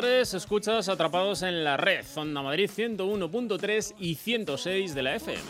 [0.00, 5.42] Tardes, escuchas Atrapados en la Red, Onda Madrid 101.3 y 106 de la FM.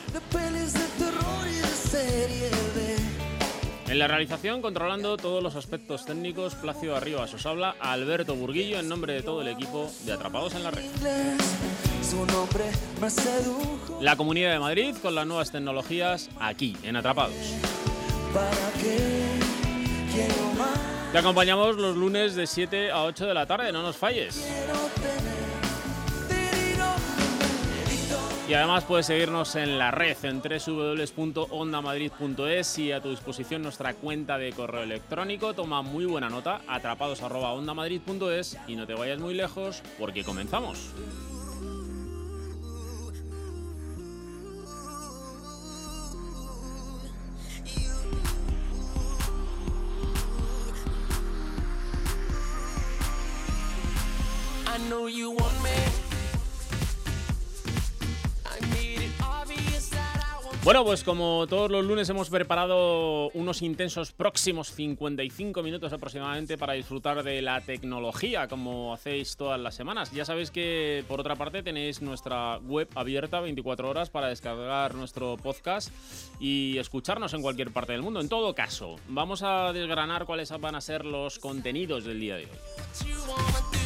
[3.89, 8.89] En la realización, controlando todos los aspectos técnicos, Placio Arribas os habla Alberto Burguillo en
[8.89, 10.85] nombre de todo el equipo de Atrapados en la Red.
[14.01, 17.37] La Comunidad de Madrid con las nuevas tecnologías aquí, en Atrapados.
[21.13, 24.49] Te acompañamos los lunes de 7 a 8 de la tarde, no nos falles.
[28.49, 34.39] Y además puedes seguirnos en la red en www.ondamadrid.es y a tu disposición nuestra cuenta
[34.39, 35.53] de correo electrónico.
[35.55, 40.93] Toma muy buena nota, atrapados.ondamadrid.es y no te vayas muy lejos porque comenzamos.
[60.63, 66.75] Bueno, pues como todos los lunes hemos preparado unos intensos próximos 55 minutos aproximadamente para
[66.75, 70.13] disfrutar de la tecnología, como hacéis todas las semanas.
[70.13, 75.39] Ya sabéis que por otra parte tenéis nuestra web abierta 24 horas para descargar nuestro
[75.39, 75.91] podcast
[76.39, 78.21] y escucharnos en cualquier parte del mundo.
[78.21, 82.45] En todo caso, vamos a desgranar cuáles van a ser los contenidos del día de
[82.45, 83.80] hoy.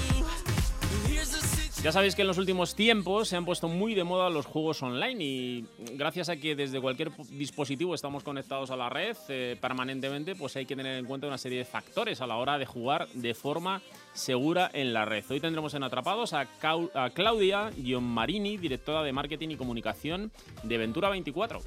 [1.85, 4.83] Ya sabéis que en los últimos tiempos se han puesto muy de moda los juegos
[4.83, 10.35] online y gracias a que desde cualquier dispositivo estamos conectados a la red eh, permanentemente,
[10.35, 13.07] pues hay que tener en cuenta una serie de factores a la hora de jugar
[13.09, 13.83] de forma
[14.15, 15.27] segura en la red.
[15.29, 16.49] Hoy tendremos en Atrapados a,
[16.95, 17.71] a Claudia
[18.01, 20.33] Marini, directora de Marketing y Comunicación
[20.63, 21.61] de Ventura 24.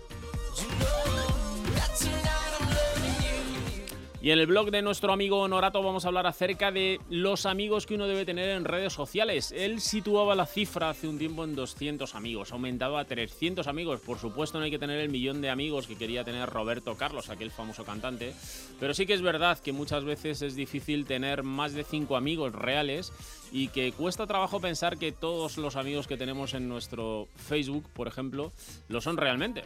[4.27, 7.85] Y en el blog de nuestro amigo Honorato vamos a hablar acerca de los amigos
[7.85, 9.53] que uno debe tener en redes sociales.
[9.55, 14.01] Él situaba la cifra hace un tiempo en 200 amigos, aumentado a 300 amigos.
[14.01, 17.29] Por supuesto no hay que tener el millón de amigos que quería tener Roberto Carlos,
[17.29, 18.35] aquel famoso cantante.
[18.81, 22.51] Pero sí que es verdad que muchas veces es difícil tener más de 5 amigos
[22.51, 23.13] reales
[23.53, 28.09] y que cuesta trabajo pensar que todos los amigos que tenemos en nuestro Facebook, por
[28.09, 28.51] ejemplo,
[28.89, 29.63] lo son realmente.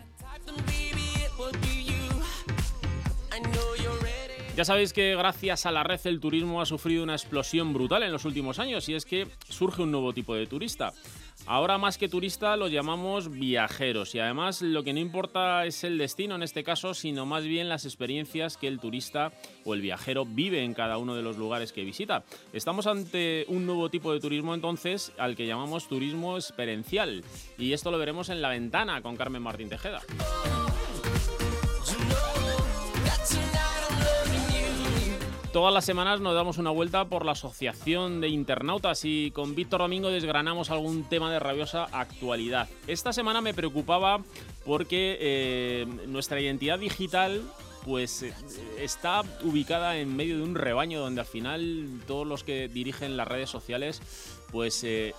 [4.55, 8.11] Ya sabéis que gracias a la red el turismo ha sufrido una explosión brutal en
[8.11, 10.91] los últimos años y es que surge un nuevo tipo de turista.
[11.47, 15.97] Ahora más que turista los llamamos viajeros y además lo que no importa es el
[15.97, 19.31] destino en este caso, sino más bien las experiencias que el turista
[19.63, 22.23] o el viajero vive en cada uno de los lugares que visita.
[22.51, 27.23] Estamos ante un nuevo tipo de turismo entonces al que llamamos turismo experiencial
[27.57, 30.01] y esto lo veremos en la ventana con Carmen Martín Tejeda.
[35.53, 39.81] Todas las semanas nos damos una vuelta por la Asociación de Internautas y con Víctor
[39.81, 42.69] Domingo desgranamos algún tema de rabiosa actualidad.
[42.87, 44.21] Esta semana me preocupaba
[44.65, 47.41] porque eh, nuestra identidad digital
[47.83, 48.33] pues eh,
[48.79, 53.27] está ubicada en medio de un rebaño donde al final todos los que dirigen las
[53.27, 54.01] redes sociales
[54.53, 55.13] pues eh,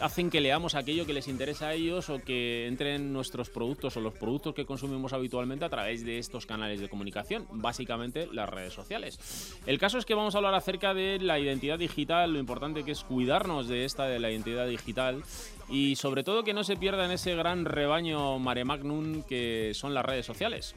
[0.00, 4.00] hacen que leamos aquello que les interesa a ellos o que entren nuestros productos o
[4.00, 8.72] los productos que consumimos habitualmente a través de estos canales de comunicación, básicamente las redes
[8.72, 9.58] sociales.
[9.66, 12.92] El caso es que vamos a hablar acerca de la identidad digital, lo importante que
[12.92, 15.22] es cuidarnos de esta de la identidad digital
[15.68, 19.94] y sobre todo que no se pierda en ese gran rebaño mare magnum que son
[19.94, 20.74] las redes sociales.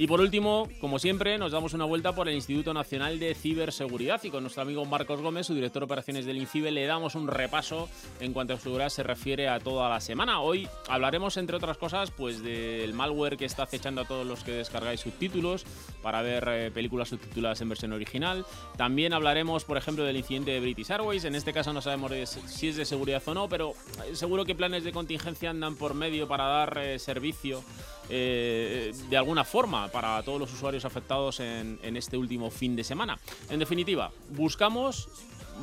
[0.00, 4.18] Y por último, como siempre, nos damos una vuelta por el Instituto Nacional de Ciberseguridad
[4.24, 7.28] y con nuestro amigo Marcos Gómez, su director de operaciones del INCIBE, le damos un
[7.28, 7.86] repaso
[8.18, 10.40] en cuanto a seguridad se refiere a toda la semana.
[10.40, 14.52] Hoy hablaremos, entre otras cosas, pues del malware que está acechando a todos los que
[14.52, 15.66] descargáis subtítulos
[16.00, 18.46] para ver eh, películas subtituladas en versión original.
[18.78, 21.26] También hablaremos, por ejemplo, del incidente de British Airways.
[21.26, 22.10] En este caso no sabemos
[22.46, 23.74] si es de seguridad o no, pero
[24.08, 27.62] eh, seguro que planes de contingencia andan por medio para dar eh, servicio
[28.10, 33.18] de alguna forma para todos los usuarios afectados en, este último fin de semana.
[33.48, 35.08] En definitiva, buscamos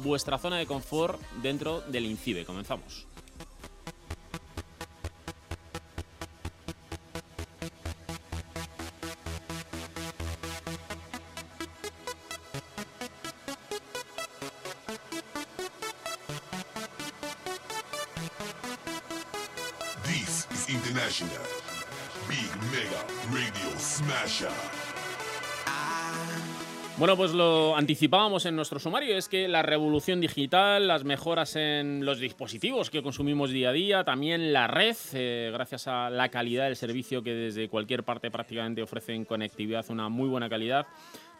[0.03, 2.45] vuestra zona de confort dentro del INCIBE.
[2.45, 3.07] Comenzamos.
[22.27, 24.49] Big Mega Radio Smasher.
[26.97, 32.03] Bueno, pues lo anticipábamos en nuestro sumario, es que la revolución digital, las mejoras en
[32.03, 36.65] los dispositivos que consumimos día a día, también la red, eh, gracias a la calidad
[36.65, 40.87] del servicio que desde cualquier parte prácticamente ofrecen conectividad, una muy buena calidad,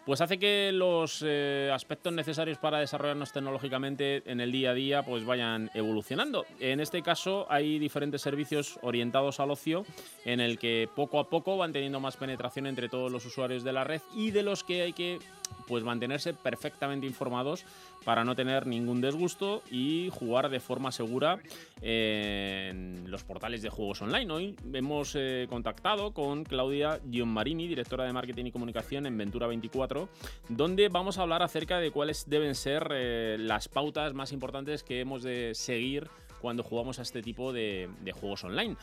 [0.08, 5.04] pues hace que los eh, aspectos necesarios para desarrollarnos tecnológicamente en el día a día
[5.04, 6.46] pues vayan evolucionando.
[6.62, 9.84] En este caso hay diferentes servicios orientados al ocio
[10.24, 13.74] en el que poco a poco van teniendo más penetración entre todos los usuarios de
[13.74, 15.20] la red y de los que hay que
[15.68, 17.66] pues mantenerse perfectamente informados
[18.06, 21.40] para no tener ningún disgusto y jugar de forma segura
[21.82, 24.32] en los portales de juegos online.
[24.32, 30.10] Hoy hemos eh, contactado con Claudia Gianmarini, directora de marketing y comunicación en Ventura 24,
[30.50, 35.02] donde vamos a hablar acerca de cuáles deben ser eh, las pautas más importantes que
[35.02, 36.10] hemos de seguir
[36.42, 37.90] cuando jugamos a este tipo de,
[38.20, 38.76] juegos online.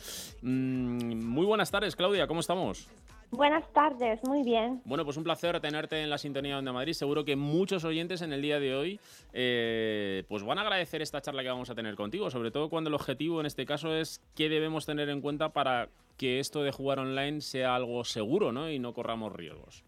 [0.43, 2.88] Mm, muy buenas tardes, Claudia, ¿cómo estamos?
[3.30, 4.80] Buenas tardes, muy bien.
[4.84, 6.92] Bueno, pues un placer tenerte en la sintonía de Onda Madrid.
[6.92, 9.00] Seguro que muchos oyentes en el día de hoy
[9.32, 12.88] eh, pues van a agradecer esta charla que vamos a tener contigo, sobre todo cuando
[12.88, 16.70] el objetivo en este caso es qué debemos tener en cuenta para que esto de
[16.70, 18.70] jugar online sea algo seguro ¿no?
[18.70, 19.84] y no corramos riesgos.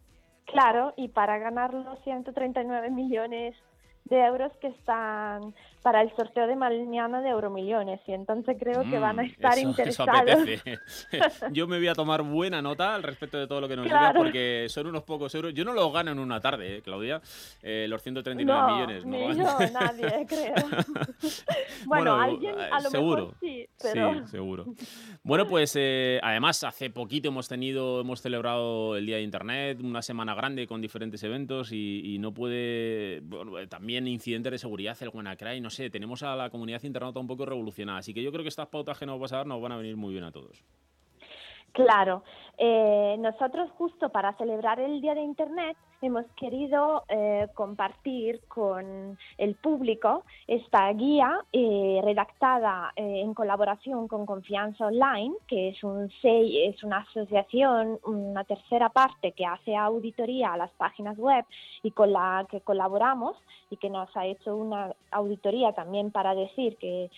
[0.46, 3.54] Claro, y para ganar los 139 millones
[4.04, 5.54] de euros que están
[5.86, 9.56] para el sorteo de mañana de Euromillones y entonces creo que van a mm, estar
[9.60, 10.48] interesados.
[11.52, 14.12] Yo me voy a tomar buena nota al respecto de todo lo que nos digas
[14.16, 15.54] porque son unos pocos euros.
[15.54, 17.20] Yo no los gano en una tarde, ¿eh, Claudia,
[17.62, 19.06] eh, los 139 millones.
[19.06, 20.54] No, yo, nadie, creo.
[21.86, 23.16] bueno, alguien a lo seguro.
[23.26, 24.12] mejor sí, pero...
[24.24, 24.66] Sí, seguro.
[25.22, 30.02] Bueno, pues eh, además hace poquito hemos tenido, hemos celebrado el Día de Internet, una
[30.02, 33.22] semana grande con diferentes eventos y, no puede,
[33.68, 37.98] también incidentes de seguridad, el WannaCry, no tenemos a la comunidad internauta un poco revolucionada.
[37.98, 39.76] Así que yo creo que estas pautas que nos vas a dar nos van a
[39.76, 40.62] venir muy bien a todos.
[41.72, 42.22] Claro,
[42.56, 49.54] eh, nosotros justo para celebrar el Día de Internet hemos querido eh, compartir con el
[49.54, 56.98] público esta guía eh, redactada en colaboración con Confianza Online, que es, un es una
[56.98, 61.44] asociación, una tercera parte que hace auditoría a las páginas web
[61.82, 63.36] y con la que colaboramos
[63.70, 67.10] y que nos ha hecho una auditoría también para decir que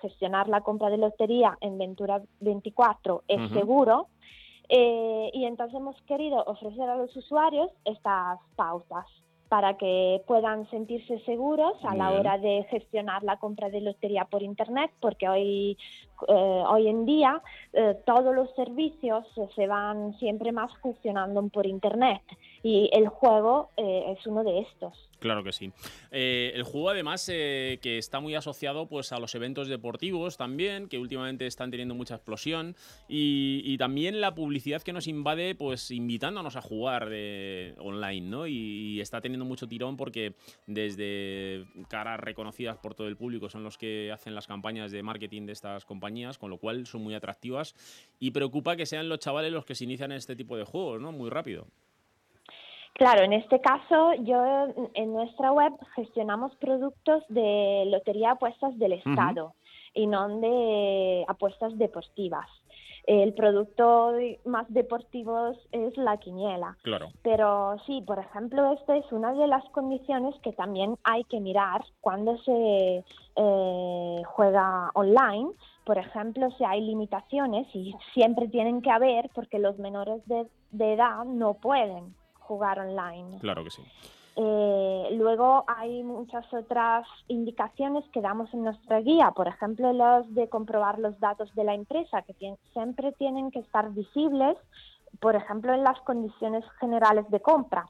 [0.00, 4.08] gestionar la compra de lotería en Ventura 24 es seguro
[4.68, 9.06] eh, y entonces hemos querido ofrecer a los usuarios estas pautas
[9.48, 14.42] para que puedan sentirse seguros a la hora de gestionar la compra de lotería por
[14.42, 15.78] Internet, porque hoy,
[16.28, 17.42] eh, hoy en día
[17.72, 19.24] eh, todos los servicios
[19.56, 22.20] se van siempre más gestionando por Internet
[22.62, 25.08] y el juego es uno de estos.
[25.18, 25.72] Claro que sí.
[26.12, 30.88] Eh, el juego además eh, que está muy asociado pues a los eventos deportivos también,
[30.88, 32.76] que últimamente están teniendo mucha explosión
[33.08, 38.46] y, también la publicidad que nos invade pues invitándonos a jugar de, online, ¿no?
[38.46, 40.34] Y, está teniendo mucho tirón porque
[40.66, 45.46] desde caras reconocidas por todo el público son los que hacen las campañas de marketing
[45.46, 47.74] de estas compañías, con lo cual son muy atractivas
[48.18, 51.00] y preocupa que sean los chavales los que se inician en este tipo de juegos,
[51.00, 51.12] ¿no?
[51.12, 51.68] Muy rápido.
[52.98, 54.44] Claro, en este caso, yo
[54.94, 59.54] en nuestra web gestionamos productos de lotería apuestas del Estado
[59.94, 62.48] y no de apuestas deportivas.
[63.04, 64.14] El producto
[64.44, 66.76] más deportivo es la quiniela.
[66.82, 67.10] Claro.
[67.22, 71.84] Pero sí, por ejemplo, esta es una de las condiciones que también hay que mirar
[72.00, 73.04] cuando se
[73.36, 75.52] eh, juega online.
[75.86, 81.24] Por ejemplo, si hay limitaciones y siempre tienen que haber porque los menores de edad
[81.24, 82.17] no pueden
[82.48, 83.38] jugar online.
[83.40, 83.82] Claro que sí.
[84.40, 90.48] Eh, luego hay muchas otras indicaciones que damos en nuestra guía, por ejemplo, los de
[90.48, 92.34] comprobar los datos de la empresa, que
[92.72, 94.56] siempre tienen que estar visibles,
[95.20, 97.86] por ejemplo, en las condiciones generales de compra.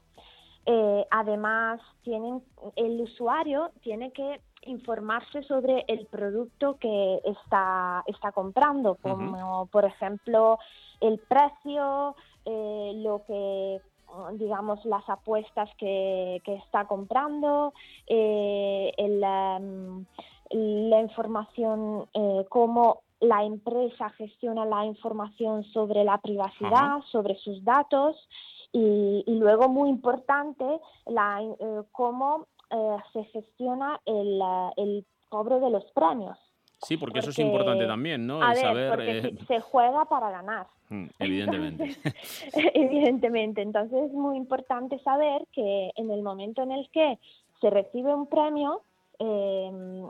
[0.65, 2.43] Eh, además, tienen,
[2.75, 10.57] el usuario tiene que informarse sobre el producto que está, está comprando, como por ejemplo
[10.99, 13.81] el precio, eh, lo que
[14.33, 17.73] digamos, las apuestas que, está comprando,
[18.07, 20.05] eh, em,
[20.51, 28.15] la información, eh, cómo la empresa gestiona la información sobre la privacidad, sobre sus datos
[28.71, 30.65] y, luego, muy importante,
[31.05, 32.47] la, eh, cómo
[33.13, 34.39] se gestiona el,
[34.77, 36.37] el cobro de los premios.
[36.81, 38.41] Sí, porque, eso es importante también, ¿no?
[38.41, 40.67] A ver, porque se juega para ganar.
[40.91, 41.95] Mm, evidentemente.
[42.73, 43.61] evidentemente.
[43.61, 47.19] Entonces es muy importante saber que en el momento en el que
[47.61, 48.81] se recibe un premio,
[49.19, 50.09] em,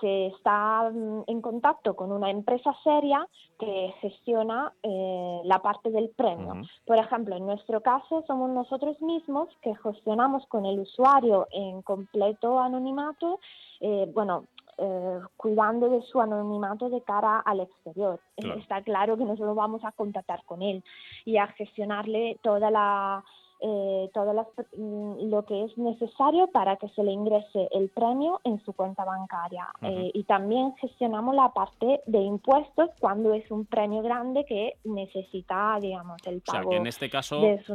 [0.00, 3.26] se está mm, en contacto con una empresa seria
[3.58, 6.62] que gestiona eh, la parte del premio.
[6.86, 12.60] Por ejemplo, en nuestro caso somos nosotros mismos que gestionamos con el usuario en completo
[12.60, 13.40] anonimato,
[13.80, 14.44] eh, bueno,
[14.82, 18.18] eh, cuidando de su anonimato de cara al exterior.
[18.36, 20.82] Está claro que nosotros vamos a contactar con él
[21.26, 23.22] y a gestionarle toda la
[23.62, 24.32] eh, todo
[24.76, 29.04] mm, lo que es necesario para que se le ingrese el premio en su cuenta
[29.04, 29.68] bancaria.
[29.82, 35.78] Eh, y también gestionamos la parte de impuestos cuando es un premio grande que necesita,
[35.80, 37.74] digamos, el pago en este caso, de su,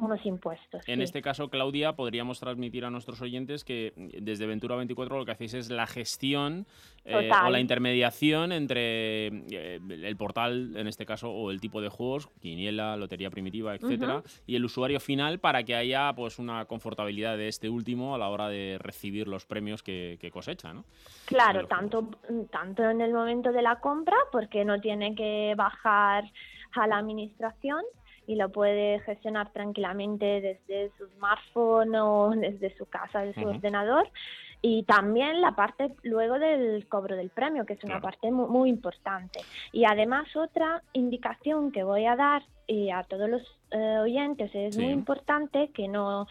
[0.00, 0.82] unos impuestos.
[0.86, 5.32] En este caso, Claudia, podríamos transmitir a nuestros oyentes que desde Ventura 24 lo que
[5.32, 6.66] hacéis es la gestión
[7.04, 11.88] eh, o la intermediación entre eh, el portal, en este caso, o el tipo de
[11.88, 17.36] juegos, quiniela, lotería primitiva, etcétera, y el usuario final para que haya pues una confortabilidad
[17.36, 20.84] de este último a la hora de recibir los premios que, cosecha, ¿no?
[21.26, 22.08] Claro, tanto,
[22.50, 26.24] tanto en el momento de la compra, porque no tiene que bajar
[26.72, 27.82] a la administración,
[28.28, 34.10] y lo puede gestionar tranquilamente desde su smartphone o desde su casa, desde su ordenador.
[34.60, 39.40] Y también la parte luego del cobro del premio, que es una parte muy, importante.
[39.72, 44.76] Y además otra indicación que voy a dar y a todos los eh, oyentes es
[44.76, 46.26] muy importante que no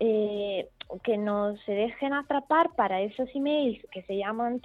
[0.00, 0.68] eh,
[1.02, 4.60] que no se dejen atrapar para esos emails que se llaman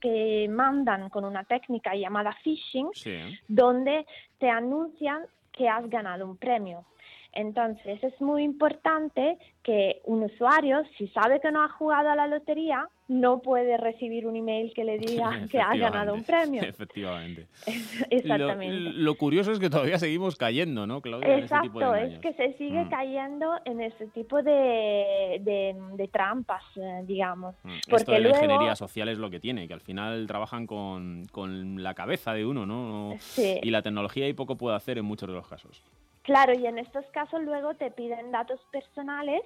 [0.00, 2.88] que mandan con una técnica llamada phishing,
[3.48, 4.06] donde
[4.38, 6.84] te anuncian que has ganado un premio.
[7.36, 12.26] Entonces es muy importante que un usuario, si sabe que no ha jugado a la
[12.26, 16.62] lotería, no puede recibir un email que le diga que ha ganado un premio.
[16.66, 17.46] Efectivamente.
[18.10, 18.92] Exactamente.
[18.94, 21.36] Lo, curioso es que todavía seguimos cayendo, ¿no, Claudia?
[21.36, 22.88] Exacto, es que se sigue mm.
[22.88, 27.54] cayendo en ese tipo de, de, trampas, eh, digamos.
[27.62, 27.68] Mm.
[27.90, 31.26] Porque Esto de la ingeniería social es lo que tiene, que al final trabajan con,
[31.32, 33.14] con la cabeza de uno, ¿no?
[33.18, 33.60] Sí.
[33.62, 35.82] Y la tecnología y poco puede hacer en muchos de los casos.
[36.26, 39.42] Claro, y en estos casos luego te piden datos personales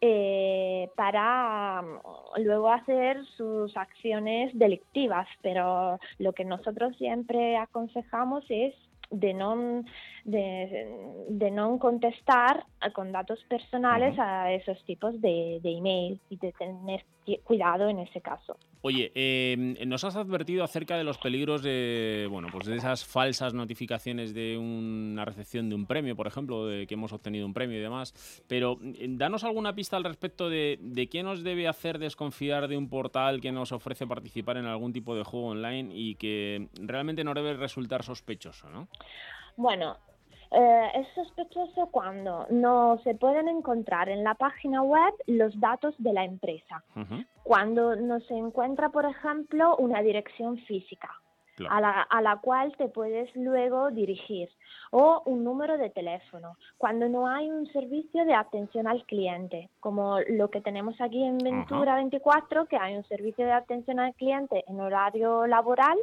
[0.00, 8.76] eh, para mm, luego hacer sus acciones delictivas, pero lo que nosotros siempre aconsejamos es
[9.10, 9.82] de no
[10.24, 12.64] de, de no contestar
[12.94, 17.04] con datos personales a esos tipos de, de email y de tener
[17.44, 18.58] cuidado en ese caso.
[18.82, 23.54] Oye, em, nos has advertido acerca de los peligros de, bueno, pues de esas falsas
[23.54, 27.78] notificaciones de una recepción de un premio, por ejemplo, de que hemos obtenido un premio
[27.78, 28.42] y demás.
[28.46, 32.76] Pero eh, danos alguna pista al respecto de, de qué nos debe hacer desconfiar de
[32.76, 37.24] un portal que nos ofrece participar en algún tipo de juego online y que realmente
[37.24, 38.88] no debe resultar sospechoso, ¿no?
[39.56, 39.96] Bueno,
[40.54, 46.12] eh, es sospechoso cuando no se pueden encontrar en la página web los datos de
[46.12, 46.84] la empresa.
[47.42, 51.10] Cuando no se encuentra, por ejemplo, una dirección física.
[51.70, 54.48] A, la, a la cual te puedes luego dirigir
[54.90, 56.56] o un número de teléfono.
[56.78, 61.38] Cuando no hay un servicio de atención al cliente, como lo que tenemos aquí en
[61.38, 65.96] Ventura 24, que hay un servicio de atención al cliente en horario laboral,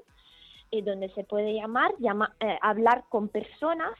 [0.71, 3.91] y donde se puede llamar, llama, eh, hablar con personas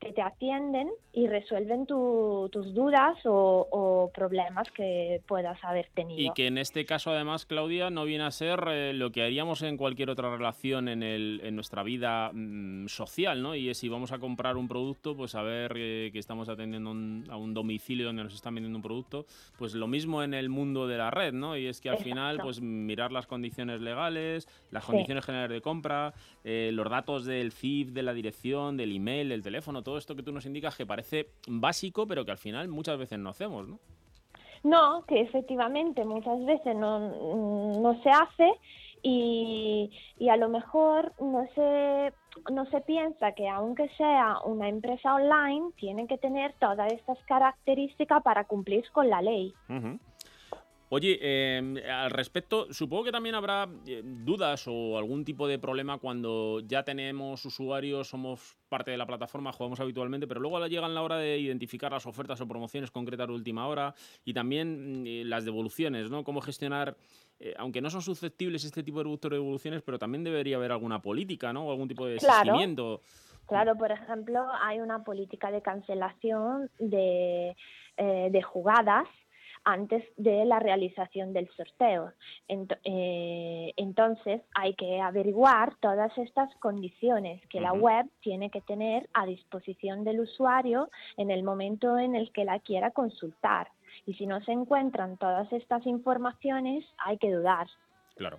[0.00, 6.20] que te atienden y resuelven tus dudas o, problemas que puedas haber tenido.
[6.20, 9.62] Y que en este caso, además, Claudia, no viene a ser eh, lo que haríamos
[9.62, 13.54] en cualquier otra relación en, el, en nuestra vida mm, social, ¿no?
[13.54, 16.90] Y es si vamos a comprar un producto, pues saber eh, que estamos atendiendo
[17.30, 19.26] a un domicilio donde nos están vendiendo un producto,
[19.58, 21.56] pues lo mismo en el mundo de la red, ¿no?
[21.56, 26.14] Y es que al final, pues mirar las condiciones legales, las condiciones generales de compra,
[26.44, 30.24] eh, los datos del CIF, de la dirección, del email, del teléfono, todo esto que
[30.24, 33.78] tú nos indicas que parece básico, pero que al final muchas veces no hacemos, ¿no?
[34.64, 36.98] No, que efectivamente muchas veces no,
[37.80, 38.52] no se hace
[39.02, 42.12] y, y, a lo mejor no se,
[42.52, 48.24] no se piensa que aunque sea una empresa online, tiene que tener todas estas características
[48.24, 49.54] para cumplir con la ley.
[50.88, 55.98] Oye, em, al respecto, supongo que también habrá eh, dudas o algún tipo de problema
[55.98, 61.02] cuando ya tenemos usuarios, somos parte de la plataforma, jugamos habitualmente, pero luego llegan la
[61.02, 65.22] hora de identificar las ofertas o promociones concretas de última hora y también mm, eh,
[65.24, 66.22] las devoluciones, ¿no?
[66.22, 66.96] Cómo gestionar,
[67.40, 71.52] eh, aunque no son susceptibles este tipo de devoluciones, pero también debería haber alguna política,
[71.52, 71.66] ¿no?
[71.66, 73.02] O algún tipo de seguimiento.
[73.46, 77.56] Claro, por ejemplo, hay una política de cancelación de,
[77.96, 79.06] de jugadas
[79.66, 82.12] antes de la realización del sorteo.
[82.48, 89.26] Eh, entonces hay que averiguar todas estas condiciones que la web tiene que tener a
[89.26, 93.68] disposición del usuario en el momento en el que la quiera consultar.
[94.06, 97.66] Y si no se encuentran todas estas informaciones, hay que dudar.
[98.14, 98.38] Claro.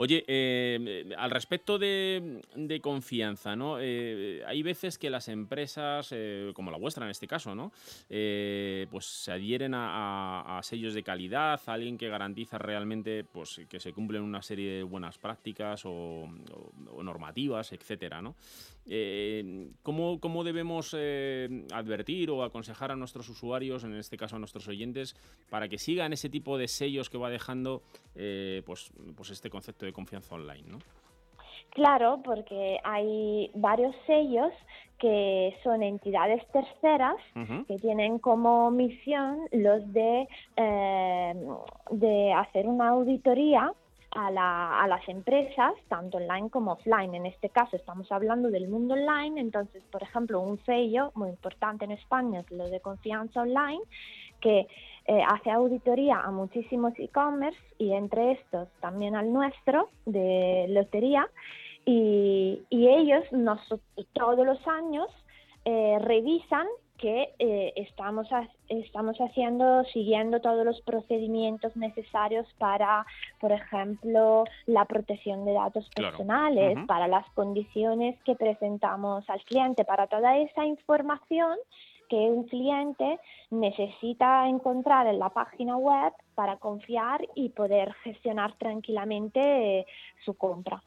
[0.00, 2.40] Oye, eh, al respecto de,
[2.80, 3.78] confianza, ¿no?
[3.80, 7.72] Eh, hay veces que las empresas, eh, como la vuestra en este caso, ¿no?
[8.08, 13.92] pues se adhieren a, sellos de calidad, a alguien que garantiza realmente pues, que se
[13.92, 16.28] cumplen una serie de buenas prácticas o,
[17.02, 18.36] normativas, etcétera, ¿no?
[19.82, 25.16] ¿cómo, ¿cómo, debemos advertir o aconsejar a nuestros usuarios, en este caso a nuestros oyentes,
[25.50, 27.82] para que sigan ese tipo de sellos que va dejando
[28.14, 30.78] pues, pues este concepto de confianza online, ¿no?
[31.70, 34.52] Claro, porque hay varios sellos
[34.98, 37.16] que son entidades terceras
[37.68, 41.34] que tienen como misión los de, eh,
[41.90, 43.72] de hacer una auditoría
[44.10, 47.14] a, la, a, las empresas, tanto online como offline.
[47.14, 51.84] En este caso estamos hablando del mundo online, entonces, por ejemplo, un sello muy importante
[51.84, 53.82] en España es lo de confianza online,
[54.40, 54.66] que
[55.10, 61.26] eh, hace auditoría a muchísimos e-commerce y entre estos también al nuestro de lotería.
[61.86, 63.58] Y, ellos nos,
[64.12, 65.08] todos los años
[65.64, 66.66] eh, revisan
[66.98, 68.28] que eh, estamos,
[68.68, 73.06] estamos haciendo, siguiendo todos los procedimientos necesarios para,
[73.40, 80.06] por ejemplo, la protección de datos personales, para las condiciones que presentamos al cliente, para
[80.06, 81.56] toda esa información
[82.08, 89.80] que un cliente necesita encontrar en la página web para confiar y poder gestionar tranquilamente
[89.80, 89.86] eh,
[90.24, 90.80] su compra.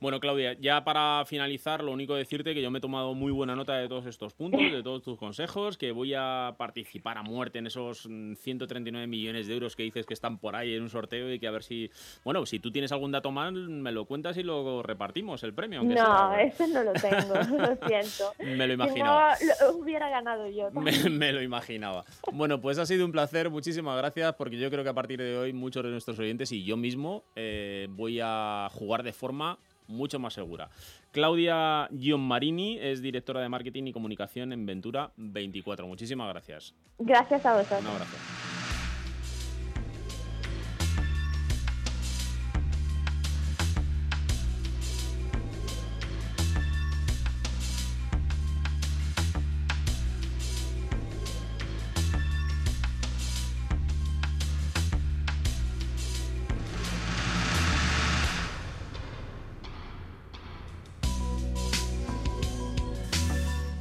[0.00, 3.54] Bueno, Claudia, ya para finalizar, lo único decirte que yo me he tomado muy buena
[3.54, 7.58] nota de todos estos puntos, de todos tus consejos, que voy a participar a muerte
[7.58, 10.88] en esos 139 mm, millones de euros que dices que están por ahí en un
[10.88, 11.90] sorteo y que a ver si,
[12.24, 15.82] bueno, si tú tienes algún dato más, me lo cuentas y lo repartimos el premio.
[15.82, 18.32] no, ese no lo tengo, lo siento.
[18.38, 19.36] me lo imaginaba.
[19.60, 20.70] lo hubiera ganado yo.
[20.70, 22.06] Me, me lo imaginaba.
[22.32, 25.18] Bueno, pues ha sido un placer, muchísimas gracias, porque yo creo creo que a partir
[25.18, 29.58] de hoy muchos de nuestros oyentes y yo mismo eh, voy a jugar de forma
[29.88, 30.70] mucho más segura.
[31.10, 35.84] Claudia Marini es directora de marketing y comunicación en Ventura 24.
[35.88, 36.74] Muchísimas gracias.
[37.00, 37.80] Gracias a vosotros.
[37.80, 38.47] Un abrazo.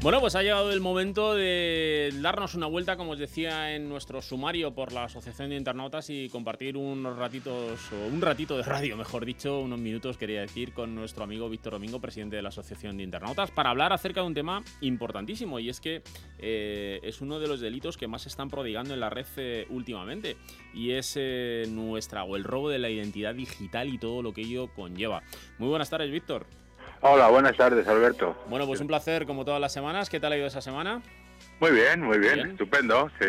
[0.08, 4.22] Bueno, pues ha llegado el momento de darnos una vuelta, como os decía en nuestro
[4.22, 8.96] sumario por la Asociación de Internautas y compartir unos ratitos, o un ratito de radio,
[8.96, 12.96] mejor dicho, unos minutos, quería decir, con nuestro amigo Víctor Domingo, presidente de la Asociación
[12.96, 16.02] de Internautas, para hablar acerca de un tema importantísimo y es que
[16.40, 19.68] eh, es uno de los delitos que más se están prodigando en la red eh,
[19.70, 20.38] últimamente
[20.74, 24.44] y es eh, nuestra o el robo de la identidad digital y todo lo que
[24.44, 25.22] ello conlleva.
[25.58, 26.48] Muy buenas tardes, Víctor.
[27.02, 28.36] Hola, buenas tardes, Alberto.
[28.50, 30.10] Bueno, pues un placer como todas las semanas.
[30.10, 31.02] ¿Qué tal ha ido esa semana?
[31.60, 33.26] Muy bien, muy bien, estupendo, sí.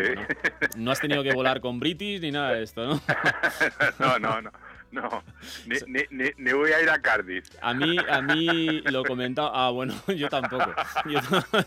[0.77, 3.01] no has tenido que volar con British ni nada de esto, ¿no?
[3.99, 4.51] no, no, no.
[4.99, 5.23] No,
[5.67, 7.45] ni, ni, ni, voy a ir a Cardiff.
[7.61, 9.51] A mí, a mí lo comentaba.
[9.53, 10.73] Ah, bueno, yo tampoco.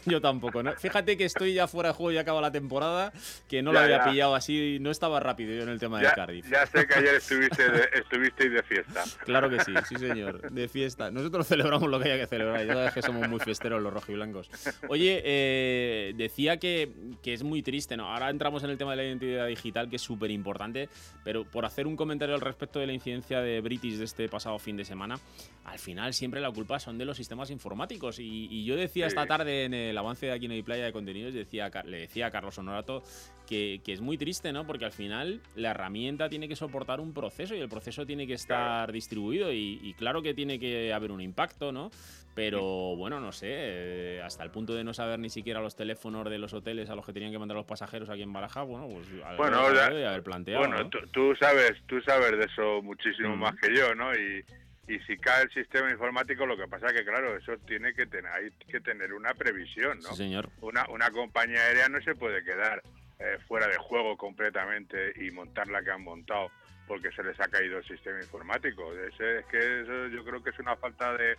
[0.06, 0.62] Yo, tampoco.
[0.76, 3.12] Fíjate que estoy ya fuera de juego y acaba la temporada,
[3.48, 6.50] que no lo había pillado así, no estaba rápido yo en el tema de Cardiff.
[6.50, 9.04] Ya sé que ayer estuviste de, estuvisteis de fiesta.
[9.24, 11.10] Claro que sí, sí señor, de fiesta.
[11.10, 14.50] Nosotros celebramos lo que haya que celebrar, ya sabes que somos muy festeros los rojiblancos.
[14.88, 16.90] Oye, eh, decía que,
[17.22, 18.12] que es muy triste, ¿no?
[18.12, 20.88] Ahora entramos en el tema de la identidad digital, que es súper importante,
[21.24, 24.58] pero por hacer un comentario al respecto de la incidencia de British de este pasado
[24.58, 25.18] fin de semana,
[25.64, 28.18] al final siempre la culpa son de los sistemas informáticos.
[28.18, 31.70] Y, yo decía esta tarde en el avance de aquí en Playa de Contenidos, decía,
[31.84, 33.02] le decía a Carlos Honorato
[33.46, 34.66] que, es muy triste, ¿no?
[34.66, 38.34] Porque al final la herramienta tiene que soportar un proceso y el proceso tiene que
[38.34, 41.90] estar distribuido y, claro que tiene que haber un impacto, ¿no?
[42.34, 46.28] Pero bueno, no sé, eh, hasta el punto de no saber ni siquiera los teléfonos
[46.30, 48.88] de los hoteles a los que tenían que mandar los pasajeros aquí en Baraja, bueno,
[48.88, 50.66] pues bueno, haber planteado.
[50.66, 54.14] Bueno, tú, sabes, tú sabes de eso muchísimo más que yo, ¿no?
[54.14, 54.42] Y,
[54.88, 58.06] y si cae el sistema informático, lo que pasa es que, claro, eso tiene que
[58.06, 60.10] tener, hay que tener una previsión, ¿no?
[60.10, 60.48] Sí, señor.
[60.62, 62.82] Una, una compañía aérea no se puede quedar
[63.18, 66.50] eh, fuera de juego completamente y montar la que han montado
[66.88, 68.92] porque se les ha caído el sistema informático.
[68.94, 71.36] Es, es que eso yo creo que es una falta de,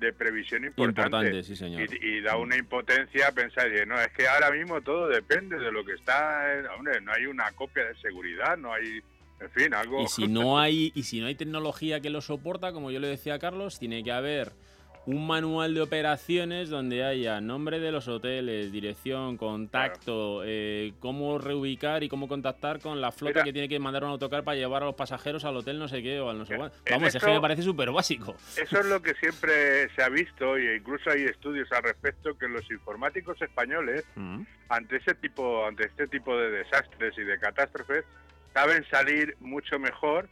[0.00, 1.42] de previsión importante.
[1.42, 1.82] sí, señor.
[2.02, 5.92] Y, da una impotencia pensar, no, es que ahora mismo todo depende de lo que
[5.92, 6.42] está,
[6.76, 9.02] hombre, no hay una copia de seguridad, no hay
[9.40, 12.72] en fin, algo Y si no hay y si no hay tecnología que lo soporta,
[12.72, 14.52] como yo le decía a Carlos, tiene que haber
[15.06, 22.02] un manual de operaciones donde haya nombre de los hoteles, dirección, contacto, eh, cómo reubicar
[22.02, 24.86] y cómo contactar con la flota que tiene que mandar un autocar para llevar a
[24.86, 26.72] los pasajeros al hotel no sé qué o al no sé cuál.
[26.90, 28.36] Vamos, es que me parece súper básico.
[28.56, 32.48] Eso es lo que siempre se ha visto y incluso hay estudios al respecto que
[32.48, 34.42] los informáticos españoles mm.
[34.68, 38.04] ante ese tipo ante este tipo de desastres y de catástrofes
[38.52, 40.28] saben salir mucho mejor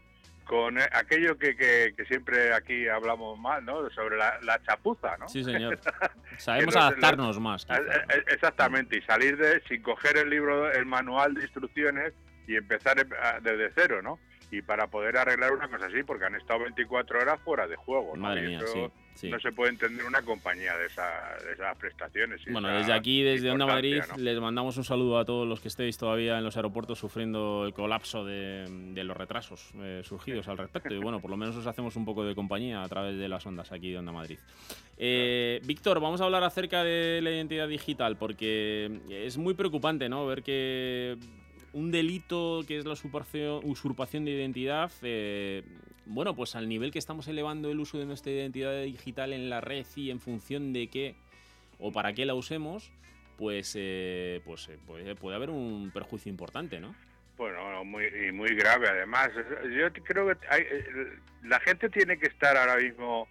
[0.48, 3.88] con eh, aquello que, que, siempre aquí hablamos más, ¿no?
[3.90, 5.28] Sobre la, chapuza, ¿no?
[5.28, 5.78] Sí, señor.
[6.38, 7.66] Sabemos adaptarnos más.
[7.68, 12.14] Eh, eh, exactamente, y salir de, sin coger el libro, el manual de instrucciones
[12.46, 12.96] y empezar
[13.42, 14.18] desde cero, ¿no?
[14.50, 18.16] Y para poder arreglar una cosa así, porque han estado 24 horas fuera de juego,
[18.16, 18.22] ¿no?
[18.22, 18.88] Madre mía, sí.
[19.28, 22.40] No se puede entender una compañía de, esas prestaciones.
[22.50, 25.98] bueno, desde aquí, desde Onda Madrid, les mandamos un saludo a todos los que estéis
[25.98, 30.94] todavía en los aeropuertos sufriendo el colapso de, los retrasos eh, surgidos al respecto.
[30.94, 33.44] Y bueno, por lo menos os hacemos un poco de compañía a través de las
[33.44, 34.38] ondas aquí de Onda Madrid.
[34.96, 40.26] Eh, Víctor, vamos a hablar acerca de la identidad digital porque es muy preocupante, ¿no?
[40.26, 41.16] Ver que
[41.78, 45.62] un delito que es la usurpación, de identidad, eh,
[46.06, 49.60] bueno, pues al nivel que estamos elevando el uso de nuestra identidad digital en la
[49.60, 51.14] red y en función de qué
[51.78, 52.90] o para qué la usemos,
[53.36, 56.96] pues, eh, pues eh, puede, haber un perjuicio importante, ¿no?
[57.36, 59.30] Bueno, muy, y muy grave además.
[59.70, 60.36] Yo creo que
[61.44, 63.28] la gente tiene que estar ahora mismo,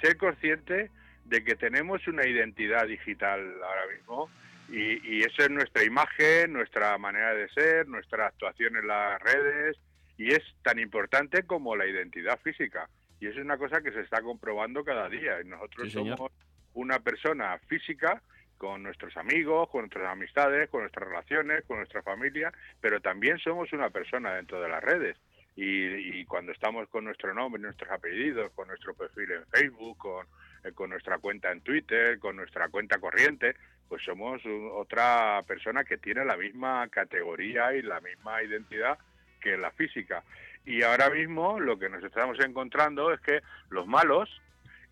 [0.00, 0.90] ser consciente
[1.26, 4.30] de que tenemos una identidad digital ahora mismo
[4.68, 9.76] y, y esa es nuestra imagen, nuestra manera de ser, nuestra actuación en las redes
[10.16, 12.88] y es tan importante como la identidad física.
[13.20, 15.40] Y es una cosa que se está comprobando cada día.
[15.40, 16.32] Y nosotros somos
[16.74, 18.22] una persona física
[18.58, 23.72] con nuestros amigos, con nuestras amistades, con nuestras relaciones, con nuestra familia, pero también somos
[23.72, 25.16] una persona dentro de las redes.
[25.56, 30.26] Y, y cuando estamos con nuestro nombre, nuestros apellidos, con nuestro perfil en Facebook, con,
[30.72, 33.54] con nuestra cuenta en Twitter, con nuestra cuenta corriente,
[33.88, 38.98] pues somos otra persona que tiene la misma categoría y la misma identidad
[39.40, 40.24] que la física.
[40.64, 44.30] Y ahora mismo lo que nos estamos encontrando es que los malos,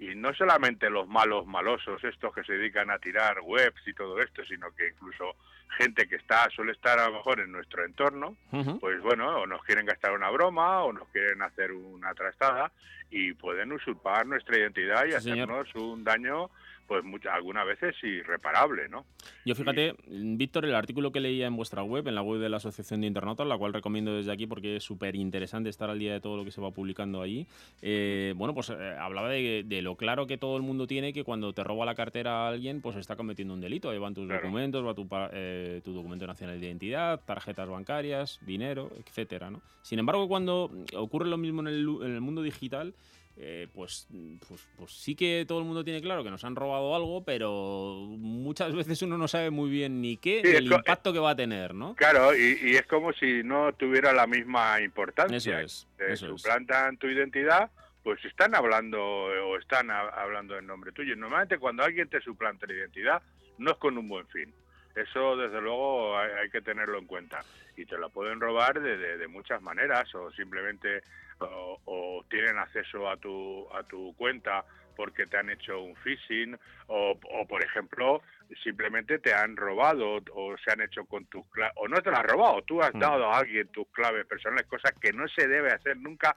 [0.03, 4.21] y no solamente los malos malosos, estos que se dedican a tirar webs y todo
[4.21, 5.37] esto, sino que incluso
[5.79, 8.37] gente que está suele estar a lo mejor en nuestro entorno,
[8.81, 12.73] pues bueno, o nos quieren gastar una broma o nos quieren hacer una trastada
[13.11, 16.51] y pueden usurpar nuestra identidad y hacernos un daño
[16.93, 19.07] pues muchas, algunas veces irreparable, ¿no?
[19.47, 22.59] Yo fíjate, Víctor, el artículo que leía en vuestra web, en la web de la
[22.59, 26.13] Asociación de Internautas, la cual recomiendo desde aquí porque es súper interesante estar al día
[26.13, 27.47] de todo lo que se va publicando ahí,
[27.81, 31.55] eh, bueno, pues eh, hablaba de, lo claro que todo el mundo tiene que cuando
[31.55, 33.89] te roba la cartera a alguien, pues está cometiendo un delito.
[33.89, 38.91] Ahí van tus documentos, va tu, eh, tu documento nacional de identidad, tarjetas bancarias, dinero,
[38.99, 39.63] etcétera, ¿no?
[39.81, 42.93] Sin embargo, cuando ocurre lo mismo en el, en el mundo digital,
[43.37, 44.09] eh, pues,
[44.47, 48.07] pues, pues, sí que todo el mundo tiene claro que nos han robado algo, pero
[48.09, 51.37] muchas veces uno no sabe muy bien ni qué, ni el impacto que va a
[51.37, 51.95] tener, ¿no?
[51.95, 55.61] Claro, y, es como si no tuviera la misma importancia.
[55.63, 56.21] Eso es.
[56.21, 57.71] suplantan tu identidad,
[58.03, 61.17] pues están hablando o están hablando en nombre tuyo.
[61.17, 63.23] Normalmente cuando alguien te suplanta la identidad,
[63.59, 64.53] no es con un buen fin.
[64.95, 67.43] Eso, desde luego, hay, que tenerlo en cuenta.
[67.77, 71.03] Y te lo pueden robar de, de, muchas maneras, o simplemente
[71.39, 76.57] o, tienen acceso a tu, a tu cuenta porque te han hecho un phishing,
[76.87, 78.23] o, o por ejemplo,
[78.63, 82.19] simplemente te han robado o se han hecho con tus claves, o no te lo
[82.19, 82.99] has robado, tú has mm.
[82.99, 86.35] dado a alguien tus claves personales, cosas que no se debe hacer nunca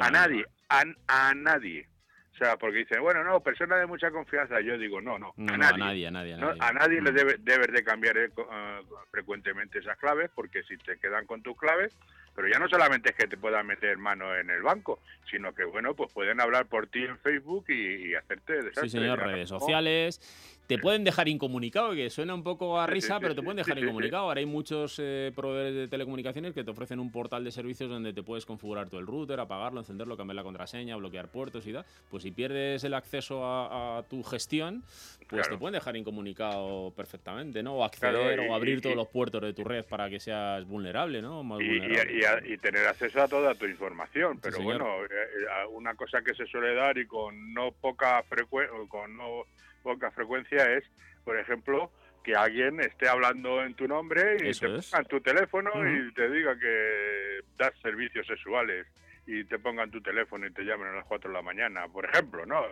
[0.00, 1.88] a nadie, a, a nadie.
[2.36, 4.60] O sea, porque dicen, bueno, no, persona de mucha confianza.
[4.60, 6.34] Yo digo, no, no, a, nadie, a nadie.
[6.34, 7.14] A nadie, le mm.
[7.14, 11.56] debe, debes de cambiar eh, eh, frecuentemente esas claves, porque si te quedan con tus
[11.56, 11.96] claves,
[12.36, 15.64] pero ya no solamente es que te puedan meter mano en el banco, sino que,
[15.64, 18.92] bueno, pues pueden hablar por ti en Facebook y, hacerte desastres.
[18.92, 20.20] Sí, señor, redes sociales
[20.66, 24.24] te pueden dejar incomunicado, que suena un poco a risa, pero te pueden dejar incomunicado.
[24.24, 28.12] Ahora hay muchos eh, proveedores de telecomunicaciones que te ofrecen un portal de servicios donde
[28.12, 31.84] te puedes configurar todo el router, apagarlo, encenderlo, cambiar la contraseña, bloquear puertos y tal.
[32.10, 34.82] Pues si pierdes el acceso a, tu gestión,
[35.28, 37.76] pues te pueden dejar incomunicado perfectamente, ¿no?
[37.76, 41.42] O acceder o abrir todos los puertos de tu red para que seas vulnerable, ¿no?
[41.60, 42.24] y,
[42.60, 44.38] tener acceso a toda tu información.
[44.40, 48.76] Pero bueno, eh, eh, una cosa que se suele dar y con no poca frecuencia,
[48.88, 49.44] con no
[49.82, 50.84] poca frecuencia es,
[51.24, 51.90] por ejemplo,
[52.24, 56.28] que alguien esté hablando en tu nombre y te ponga en tu teléfono y te
[56.28, 58.86] diga que das servicios sexuales
[59.26, 62.04] y te pongan tu teléfono y te llamen a las 4 de la mañana, por
[62.04, 62.64] ejemplo, ¿no?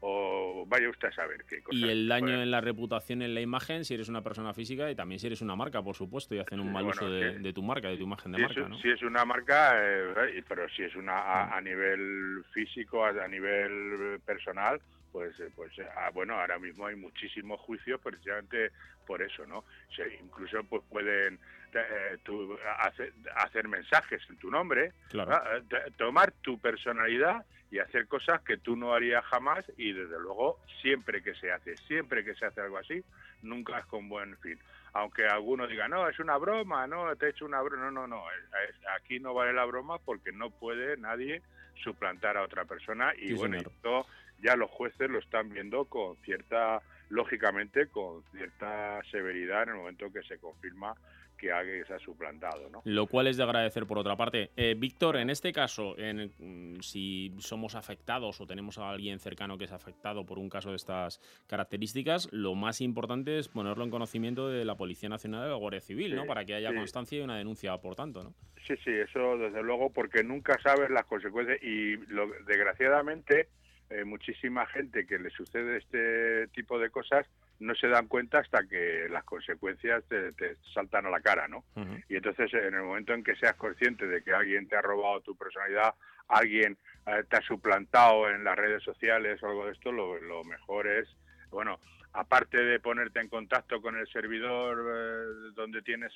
[0.00, 3.84] O vaya usted a saber qué Y el daño en la reputación, en la imagen,
[3.84, 6.60] si eres una persona física y también si eres una marca, por supuesto, y hacen
[6.60, 8.68] un mal uso de, tu marca, de tu imagen de marca.
[8.68, 8.78] ¿no?
[8.78, 14.80] Si es una marca, eh, pero si es una a, nivel físico, a, nivel personal,
[15.12, 18.70] pues, eh, pues ah, bueno, ahora mismo hay muchísimos juicios precisamente
[19.06, 19.64] por eso, ¿no?
[20.22, 21.38] incluso pues pueden
[21.74, 22.16] eh,
[23.36, 24.92] hacer, mensajes en tu nombre,
[25.98, 31.22] tomar tu personalidad y hacer cosas que tú no harías jamás y desde luego siempre
[31.22, 33.02] que se hace, siempre que se hace algo así,
[33.42, 34.58] nunca es con buen fin.
[34.92, 38.06] Aunque alguno diga, no, es una broma, no, te he hecho una broma, no, no,
[38.08, 38.24] no,
[38.96, 41.42] aquí no vale la broma porque no puede nadie
[41.82, 44.06] suplantar a otra persona y bueno, esto
[44.42, 50.12] ya los jueces lo están viendo con cierta, lógicamente, con cierta severidad en el momento
[50.12, 50.94] que se confirma
[51.40, 52.68] que se ha suplantado.
[52.68, 52.82] ¿no?
[52.84, 54.50] Lo cual es de agradecer por otra parte.
[54.56, 59.58] Eh, Víctor, en este caso, en, mm, si somos afectados o tenemos a alguien cercano
[59.58, 63.90] que es afectado por un caso de estas características, lo más importante es ponerlo en
[63.90, 66.26] conocimiento de la Policía Nacional de la Guardia Civil, ¿no?
[66.26, 68.34] Para que haya constancia y una denuncia, por tanto, ¿no?
[68.66, 73.48] Sí, sí, eso desde luego, porque nunca sabes las consecuencias y lo, desgraciadamente
[73.90, 77.26] eh, muchísima gente que le sucede este tipo de cosas
[77.58, 80.32] no se dan cuenta hasta que las consecuencias te,
[80.72, 81.62] saltan a la cara, ¿no?
[82.08, 85.20] Y entonces, en el momento en que seas consciente de que alguien te ha robado
[85.20, 85.94] tu personalidad,
[86.28, 90.42] alguien eh, te ha suplantado en las redes sociales o algo de esto, lo, lo
[90.44, 91.06] mejor es,
[91.50, 91.80] bueno,
[92.12, 96.12] aparte de ponerte en contacto con el servidor eh, donde tienes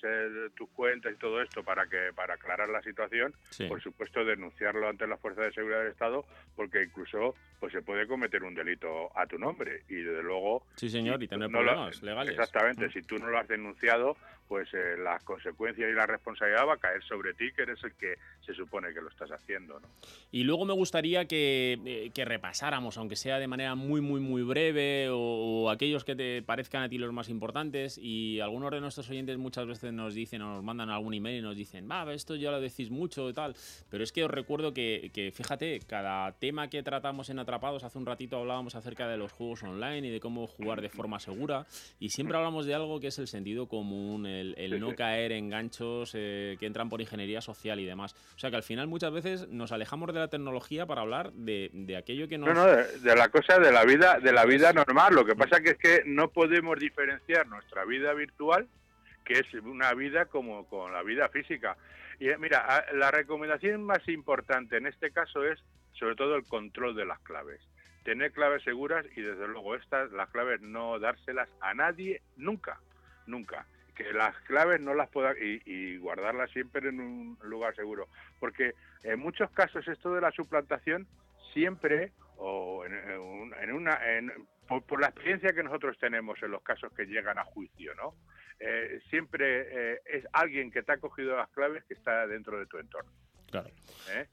[0.55, 3.33] tus cuentas y todo esto para que para aclarar la situación,
[3.69, 6.25] por supuesto denunciarlo ante las fuerzas de seguridad del Estado,
[6.57, 10.89] porque incluso pues se puede cometer un delito a tu nombre y desde luego sí
[10.89, 12.91] señor y tener problemas legales exactamente mm.
[12.91, 14.17] si tú no lo has denunciado
[14.49, 17.95] pues eh, las consecuencias y la responsabilidad va a caer sobre ti, que eres el
[17.95, 19.81] que se supone que lo estás haciendo.
[19.81, 19.89] ¿no?
[20.31, 24.43] Y luego me gustaría que, eh, que, repasáramos, aunque sea de manera muy, muy, muy
[24.43, 29.11] breve, o, aquellos que te parezcan a ti los más importantes, y algunos de nuestros
[29.11, 32.37] oyentes muchas veces nos dicen o nos mandan algún email y nos dicen, va, esto
[32.37, 33.55] ya lo decís mucho y tal,
[33.91, 37.99] pero es que os recuerdo que, que, fíjate, cada tema que tratamos en Atrapados, hace
[37.99, 41.67] un ratito hablábamos acerca de los juegos online y de cómo jugar de forma segura,
[42.01, 46.13] y siempre hablamos de algo que es el sentido común, el, no caer en ganchos
[46.15, 48.15] eh, que entran por ingeniería social y demás.
[48.35, 51.95] O sea que al final muchas veces nos alejamos de la tecnología para hablar de,
[51.99, 52.49] aquello que nos...
[52.49, 55.15] No, no, de, la cosa de la vida, de la vida normal.
[55.15, 58.69] Lo que pasa que es que no podemos diferenciar nuestra vida virtual,
[59.25, 61.77] que es una vida como con la vida física.
[62.21, 65.59] Y eh, mira, la recomendación más importante en este caso es
[65.93, 67.61] sobre todo el control de las claves.
[68.05, 72.79] Tener claves seguras y desde luego estas, las claves no dárselas a nadie nunca,
[73.27, 73.67] nunca.
[73.97, 78.09] Que las claves no las pueda y, guardarlas siempre en un lugar seguro.
[78.41, 81.07] Porque en muchos casos esto de la suplantación
[81.53, 83.99] siempre o en, una
[84.67, 88.15] por, la experiencia que nosotros tenemos en los casos que llegan a juicio no
[88.61, 92.67] eh, siempre eh, es alguien que te ha cogido las claves que está dentro de
[92.67, 93.13] tu entorno
[93.51, 93.69] claro
[94.11, 94.27] ¿Eh?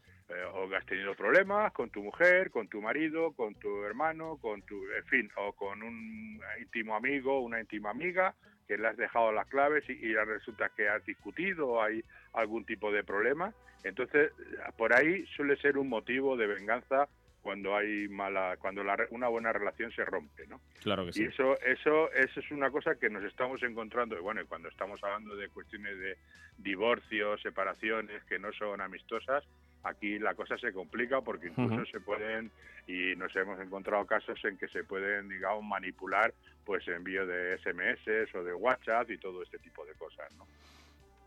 [0.53, 4.81] o has tenido problemas con tu mujer, con tu marido, con tu hermano, con tu,
[4.91, 8.33] en fin, o con un íntimo amigo, una íntima amiga,
[8.67, 12.91] que le has dejado las claves y, resulta que has discutido o hay algún tipo
[12.91, 13.53] de problema.
[13.83, 14.31] Entonces,
[14.77, 17.09] por ahí suele ser un motivo de venganza
[17.41, 21.23] cuando hay mala cuando una buena relación se rompe no claro que sí.
[21.23, 25.03] y eso eso eso es una cosa que nos estamos encontrando y bueno cuando estamos
[25.03, 26.17] hablando de cuestiones de
[26.57, 29.43] divorcios separaciones que no son amistosas
[29.83, 32.51] aquí la cosa se complica porque incluso se pueden
[32.87, 36.33] y nos hemos encontrado casos en que se pueden digamos manipular
[36.65, 40.45] pues envío de SMS o de WhatsApp y todo este tipo de cosas ¿no?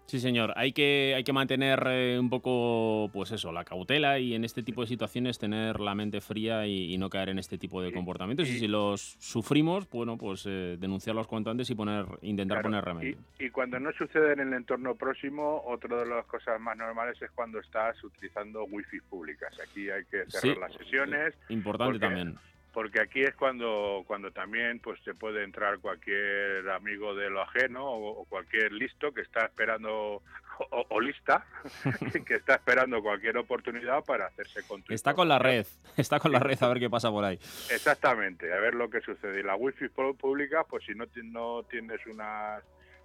[0.06, 0.52] Sí, señor.
[0.56, 4.62] Hay que, hay que mantener eh, un poco, pues eso, la cautela y en este
[4.62, 8.48] tipo de situaciones tener la mente fría y, no caer en este tipo de comportamientos.
[8.48, 13.16] Y, si los sufrimos, bueno, pues eh, denunciarlos cuanto antes y poner, intentar poner remedio.
[13.38, 17.30] Y, cuando no sucede en el entorno próximo, otra de las cosas más normales es
[17.30, 19.58] cuando estás utilizando wifi públicas.
[19.66, 21.34] Aquí hay que cerrar las sesiones.
[21.48, 22.36] Importante también
[22.74, 27.86] porque aquí es cuando cuando también pues se puede entrar cualquier amigo de lo ajeno
[27.86, 30.22] o, cualquier listo que está esperando
[30.70, 31.46] o, lista
[32.26, 36.40] que está esperando cualquier oportunidad para hacerse con está con la red está con la
[36.40, 37.36] red a ver qué pasa por ahí.
[37.70, 39.40] Exactamente a ver lo que sucede.
[39.40, 42.62] Y la wifi pública pues si no no tienes unas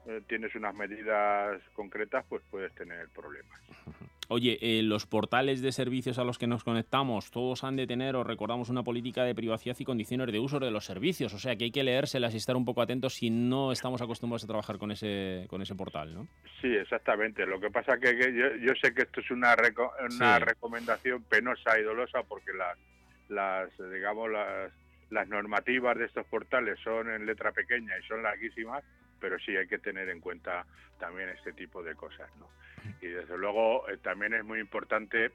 [0.07, 3.59] eh, tienes unas medidas concretas pues puedes tener problemas
[4.31, 8.15] Oye, eh, los portales de servicios a los que nos conectamos, todos han de tener,
[8.15, 11.33] o recordamos, una política de privacidad y condiciones de uso de los servicios.
[11.33, 14.43] O sea que hay que leérselas y estar un poco atentos si no estamos acostumbrados
[14.43, 16.27] a trabajar con ese, con ese portal, ¿no?
[16.61, 17.45] Sí, exactamente.
[17.47, 19.55] Lo que pasa que, que yo, sé que esto es una,
[20.15, 22.77] una recomendación penosa y dolosa porque las,
[23.29, 24.71] las digamos, las
[25.09, 28.83] las normativas de estos portales son en letra pequeña y son larguísimas,
[29.19, 30.65] pero sí hay que tener en cuenta
[30.99, 32.47] también este tipo de cosas, ¿no?
[33.01, 35.31] Y desde luego eh, también es muy importante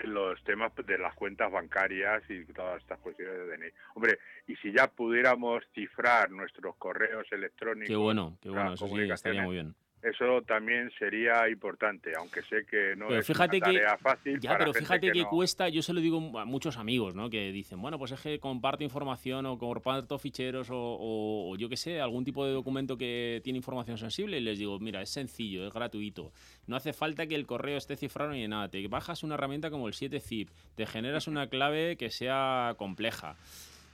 [0.00, 3.72] los temas de las cuentas bancarias y todas estas cuestiones de DNI.
[3.94, 9.10] Hombre, y si ya pudiéramos cifrar nuestros correos electrónicos, qué bueno, qué bueno, eso sí,
[9.10, 14.40] estaría muy bien eso también sería importante, aunque sé que no es una tarea fácil.
[14.40, 17.28] Ya, pero fíjate que, cuesta, yo se lo digo a muchos amigos, ¿no?
[17.28, 22.00] Que dicen, bueno, pues es que comparto información o comparto ficheros o, yo qué sé,
[22.00, 25.72] algún tipo de documento que tiene información sensible y les digo, mira, es sencillo, es
[25.72, 26.32] gratuito.
[26.66, 28.68] No hace falta que el correo esté cifrado ni nada.
[28.68, 33.36] Te bajas una herramienta como el 7zip, te generas una clave que sea compleja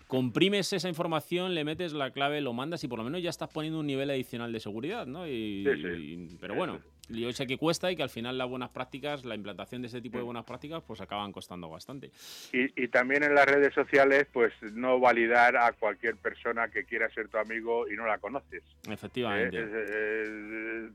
[0.06, 3.48] comprimes esa información, le metes la clave, lo mandas y por lo menos ya estás
[3.48, 5.26] poniendo un nivel adicional de seguridad, ¿no?
[5.26, 9.34] Y, pero bueno, yo sé que cuesta y que al final las buenas prácticas, la
[9.34, 10.26] implantación de ese tipo de mm.
[10.26, 12.10] buenas prácticas, pues acaban costando bastante.
[12.52, 17.28] Y, también en las redes sociales, pues no validar a cualquier persona que quiera ser
[17.28, 18.62] tu amigo y no la conoces.
[18.88, 19.58] Efectivamente.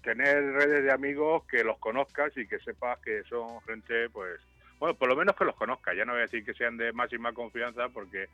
[0.03, 4.39] tener redes de amigos que los conozcas y que sepas que son gente, pues,
[4.79, 5.95] bueno, por lo menos que los conozcas.
[5.95, 8.29] Ya no voy a decir que sean de máxima confianza porque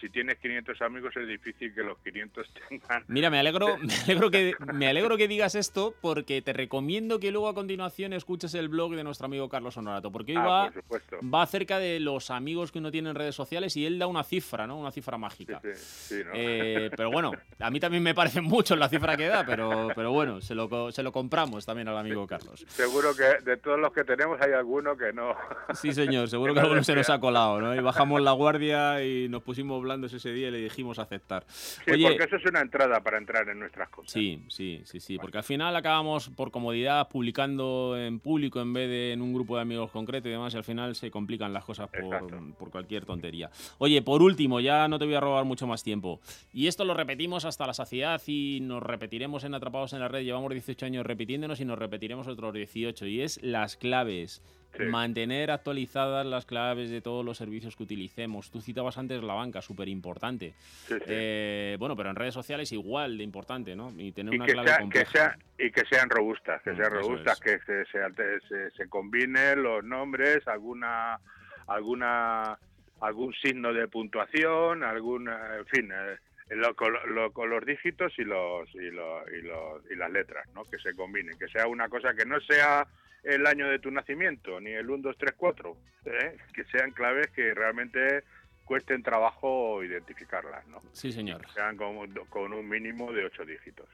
[0.00, 3.04] si tienes 500 amigos es difícil que los 500 tengan...
[3.08, 7.30] Mira, me alegro, me alegro, que, me alegro que digas esto porque te recomiendo que
[7.30, 10.72] luego a continuación escuches el blog de nuestro amigo Carlos Honorato, porque hoy ah, va,
[11.22, 14.24] va acerca de los amigos que uno tiene en redes sociales y él da una
[14.24, 14.78] cifra, ¿no?
[14.78, 15.60] Una cifra mágica.
[15.62, 20.12] Eh, pero bueno, a mí también me parece mucho la cifra que da, pero, pero
[20.12, 22.64] bueno, se lo, se lo compramos también al amigo Carlos.
[22.68, 25.34] Seguro que de todos los que tenemos hay alguno que no...
[25.74, 27.74] Sí, señor, seguro que alguno se nos ha colado, ¿no?
[27.74, 31.44] Y bajamos la guardia y nos pusimos blandos ese día y le dijimos aceptar.
[31.48, 34.12] Sí, porque eso es una entrada para entrar en nuestras cosas.
[34.12, 38.88] Sí, sí, sí, sí, porque al final acabamos por comodidad publicando en público en vez
[38.88, 41.64] de en un grupo de amigos concreto y demás, y al final se complican las
[41.64, 43.50] cosas por, por cualquier tontería.
[43.78, 46.20] Oye, por último, ya no te voy a robar mucho más tiempo.
[46.52, 50.22] Y esto lo repetimos hasta la saciedad y nos repetiremos en Atrapados en la Red.
[50.22, 53.06] Llevamos 18 años repitiéndonos y nos repetiremos otros 18.
[53.06, 54.42] Y es las claves
[54.78, 58.50] Mantener actualizadas las claves de todos los servicios que utilicemos.
[58.50, 60.54] Tú citabas antes la banca, súper importante.
[61.06, 63.92] Eh, bueno, pero en redes sociales igual de importante, ¿no?
[63.96, 65.36] Y tener una clave compleja.
[65.58, 71.18] y que sean robustas, que sean robustas, que se, se, combinen los nombres, alguna,
[71.66, 72.58] alguna,
[73.00, 75.90] algún signo de puntuación, algún, en fin.
[75.92, 76.16] Eh,
[76.74, 80.64] con, los dígitos y los, y los, y los y las letras, ¿no?
[80.64, 82.86] Que se combinen, que sea una cosa que no sea
[83.22, 85.76] el año de tu nacimiento, ni el 1, 2, 3, 4,
[86.54, 88.24] que sean claves que realmente
[88.64, 90.78] cuesten trabajo identificarlas, ¿no?
[90.92, 91.44] Sí, señor.
[91.52, 93.88] sean con, un mínimo de 8 dígitos.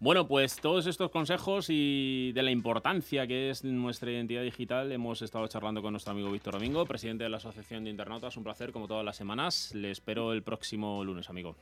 [0.00, 5.22] Bueno, pues todos estos consejos y de la importancia que es nuestra identidad digital hemos
[5.22, 8.36] estado charlando con nuestro amigo Víctor Domingo, presidente de la Asociación de Internautas.
[8.36, 9.72] Un placer, como todas las semanas.
[9.74, 11.56] Le espero el próximo lunes, amigo.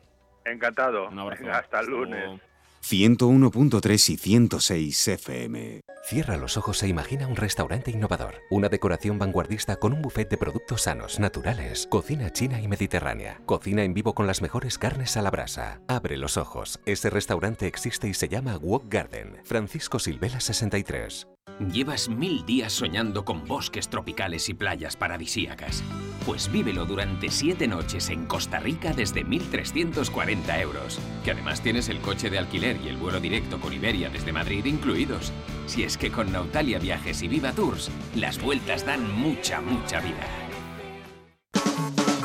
[0.45, 1.09] Encantado.
[1.09, 1.51] Un abrazo.
[1.53, 2.41] Hasta el lunes.
[2.83, 5.81] 101.3 y 106 FM.
[6.03, 10.39] Cierra los ojos e imagina un restaurante innovador, una decoración vanguardista con un buffet de
[10.39, 15.23] productos sanos, naturales, cocina china y mediterránea, cocina en vivo con las mejores carnes a
[15.23, 15.83] la brasa.
[15.89, 19.41] Abre los ojos, ese restaurante existe y se llama Walk Garden.
[19.45, 21.29] Francisco Silvela 63.
[21.73, 25.85] Llevas mil días soñando con bosques tropicales y playas paradisíacas.
[26.25, 30.99] Pues vívelo durante siete noches en Costa Rica desde 1.340 euros.
[31.23, 34.65] Que además tienes el coche de alquiler y el vuelo directo con Iberia desde Madrid
[34.65, 35.33] incluidos.
[35.67, 40.27] Si es que con Nautalia Viajes y Viva Tours, las vueltas dan mucha, mucha vida.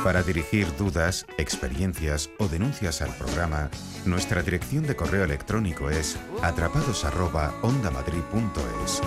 [0.05, 3.71] Para dirigir dudas, experiencias o denuncias al programa,
[4.05, 9.01] nuestra dirección de correo electrónico es atrapados@ondamadrid.es.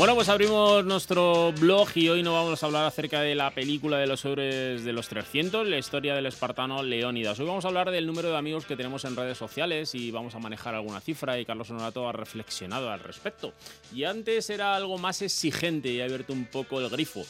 [0.00, 3.98] Bueno, pues abrimos nuestro blog y hoy nos vamos a hablar acerca de la película
[3.98, 7.38] de los héroes de los 300, la historia del espartano Leónidas.
[7.38, 10.34] Hoy vamos a hablar del número de amigos que tenemos en redes sociales y vamos
[10.34, 13.52] a manejar alguna cifra y Carlos Honorato ha reflexionado al respecto.
[13.94, 17.22] Y antes era algo más exigente y ha abierto un poco el grifo.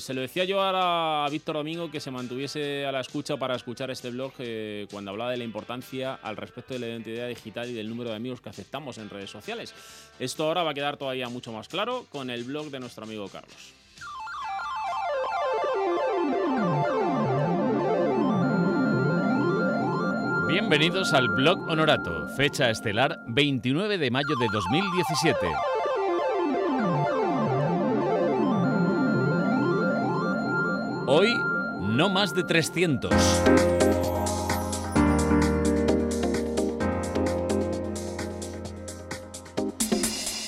[0.00, 3.54] Se lo decía yo ahora a Víctor Domingo que se mantuviese a la escucha para
[3.54, 7.68] escuchar este blog eh, cuando hablaba de la importancia al respecto de la identidad digital
[7.68, 9.74] y del número de amigos que aceptamos en redes sociales.
[10.18, 13.28] Esto ahora va a quedar todavía mucho más claro con el blog de nuestro amigo
[13.28, 13.74] Carlos.
[20.48, 25.71] Bienvenidos al blog Honorato, fecha estelar 29 de mayo de 2017.
[31.06, 31.36] Hoy,
[31.80, 33.12] no más de 300.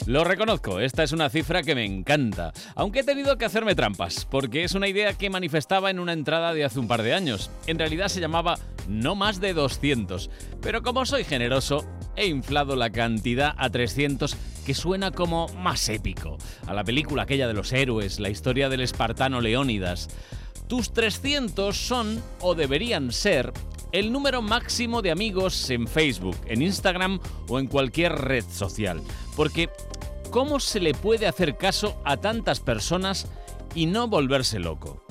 [0.07, 4.27] Lo reconozco, esta es una cifra que me encanta, aunque he tenido que hacerme trampas,
[4.31, 7.51] porque es una idea que manifestaba en una entrada de hace un par de años.
[7.67, 10.31] En realidad se llamaba no más de 200,
[10.63, 11.85] pero como soy generoso,
[12.15, 17.49] he inflado la cantidad a 300 que suena como más épico, a la película aquella
[17.49, 20.09] de los héroes, la historia del espartano Leónidas.
[20.69, 23.53] Tus 300 son, o deberían ser,
[23.93, 29.03] el número máximo de amigos en Facebook, en Instagram o en cualquier red social.
[29.37, 29.69] Porque,
[30.31, 33.29] ¿cómo se le puede hacer caso a tantas personas
[33.75, 35.05] y no volverse loco?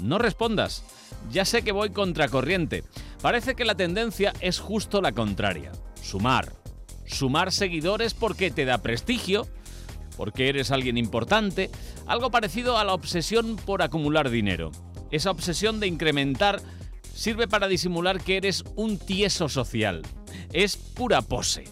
[0.00, 0.84] No respondas.
[1.30, 2.82] Ya sé que voy contracorriente.
[3.22, 5.70] Parece que la tendencia es justo la contraria.
[6.02, 6.52] Sumar.
[7.06, 9.46] Sumar seguidores porque te da prestigio,
[10.16, 11.70] porque eres alguien importante,
[12.06, 14.70] algo parecido a la obsesión por acumular dinero.
[15.10, 16.60] Esa obsesión de incrementar
[17.14, 20.02] sirve para disimular que eres un tieso social.
[20.52, 21.64] Es pura pose.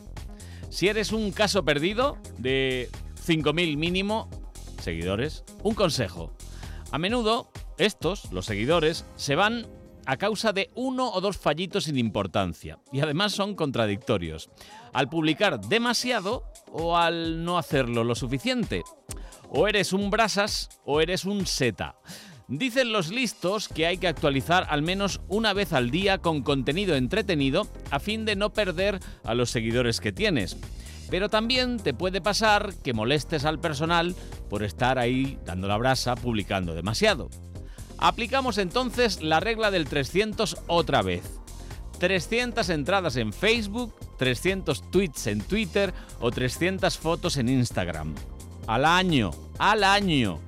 [0.69, 2.89] Si eres un caso perdido de
[3.27, 4.29] 5.000 mínimo
[4.81, 6.33] seguidores, un consejo.
[6.91, 9.67] A menudo, estos, los seguidores, se van
[10.07, 14.51] a causa de uno o dos fallitos sin importancia y además son contradictorios.
[14.93, 18.83] Al publicar demasiado o al no hacerlo lo suficiente.
[19.49, 21.97] O eres un brasas o eres un seta.
[22.49, 26.97] Dicen los listos que hay que actualizar al menos una vez al día con contenido
[26.97, 30.57] entretenido a fin de no perder a los seguidores que tienes.
[31.11, 34.15] Pero también te puede pasar que molestes al personal
[34.49, 37.31] por estar ahí dando la brasa publicando demasiado.
[38.01, 41.23] Aplicamos entonces la regla del 300 otra vez.
[41.99, 48.15] 300 entradas en Facebook, 300 tweets en Twitter o 300 fotos en Instagram.
[48.67, 50.41] Al año, al año.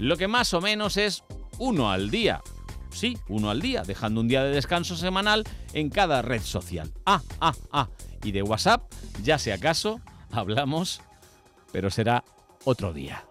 [0.00, 1.22] Lo que más o menos es
[1.58, 2.42] uno al día.
[2.90, 5.44] Sí, uno al día, dejando un día de descanso semanal
[5.74, 6.92] en cada red social.
[7.06, 7.88] Ah, ah, ah.
[8.24, 8.92] Y de WhatsApp,
[9.22, 10.00] ya si acaso,
[10.32, 11.00] hablamos,
[11.70, 12.24] pero será
[12.64, 13.24] otro día.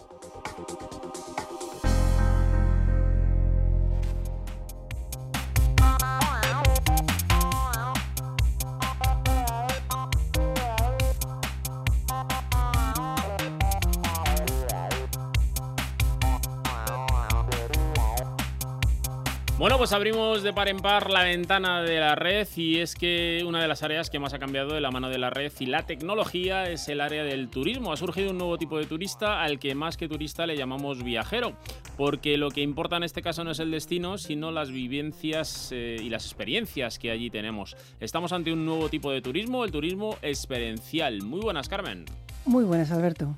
[19.57, 23.43] Bueno, pues abrimos de par en par la ventana de la red y es que
[23.43, 25.65] una de las áreas que más ha cambiado de la mano de la red y
[25.65, 27.91] la tecnología es el área del turismo.
[27.91, 31.53] Ha surgido un nuevo tipo de turista al que más que turista le llamamos viajero,
[31.97, 35.97] porque lo que importa en este caso no es el destino, sino las vivencias eh,
[36.03, 37.75] y las experiencias que allí tenemos.
[37.99, 41.23] Estamos ante un nuevo tipo de turismo, el turismo experiencial.
[41.23, 42.05] Muy buenas, Carmen.
[42.45, 43.33] Muy buenas, Alberto.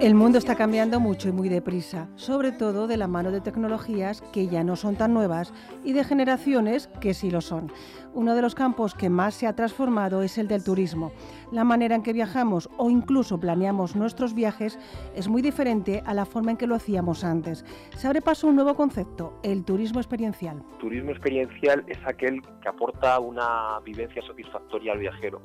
[0.00, 4.22] El mundo está cambiando mucho y muy deprisa, sobre todo de la mano de tecnologías
[4.32, 5.52] que ya no son tan nuevas
[5.84, 7.70] y de generaciones que sí lo son.
[8.14, 11.12] Uno de los campos que más se ha transformado es el del turismo.
[11.52, 14.78] La manera en que viajamos o incluso planeamos nuestros viajes
[15.14, 17.66] es muy diferente a la forma en que lo hacíamos antes.
[17.94, 20.62] Se abre paso un nuevo concepto, el turismo experiencial.
[20.78, 25.42] Turismo experiencial es aquel que aporta una vivencia satisfactoria al viajero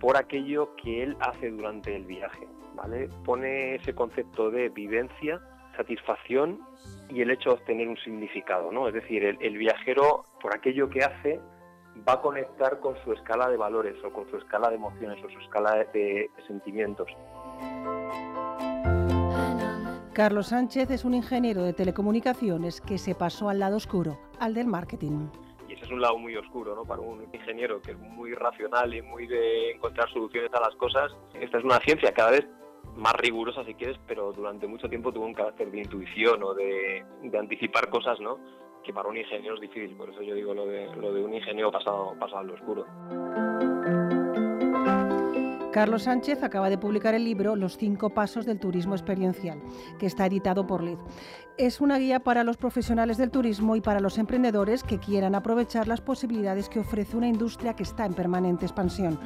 [0.00, 2.48] por aquello que él hace durante el viaje.
[2.74, 3.08] ¿vale?
[3.24, 5.40] Pone ese concepto de vivencia,
[5.76, 6.60] satisfacción
[7.10, 8.72] y el hecho de obtener un significado.
[8.72, 8.88] ¿no?
[8.88, 11.40] Es decir, el, viajero, por aquello que hace,
[12.08, 15.28] va a conectar con su escala de valores o con su escala de emociones o
[15.28, 17.08] su escala de sentimientos.
[20.14, 24.66] Carlos Sánchez es un ingeniero de telecomunicaciones que se pasó al lado oscuro, al del
[24.66, 25.28] marketing
[25.92, 26.84] un lado muy oscuro, ¿no?
[26.84, 31.12] Para un ingeniero que es muy racional y muy de encontrar soluciones a las cosas.
[31.34, 32.46] Esta es una ciencia cada vez
[32.96, 37.04] más rigurosa si quieres, pero durante mucho tiempo tuvo un carácter de intuición o de,
[37.38, 38.38] anticipar cosas, ¿no?
[38.84, 41.34] Que para un ingeniero es difícil, por eso yo digo lo de, lo de un
[41.34, 42.86] ingeniero pasado, pasado al oscuro.
[45.72, 49.62] Carlos Sánchez acaba de publicar el libro Los cinco pasos del turismo experiencial,
[50.00, 50.98] que está editado por LID.
[51.58, 55.86] Es una guía para los profesionales del turismo y para los emprendedores que quieran aprovechar
[55.86, 59.20] las posibilidades que ofrece una industria que está en permanente expansión.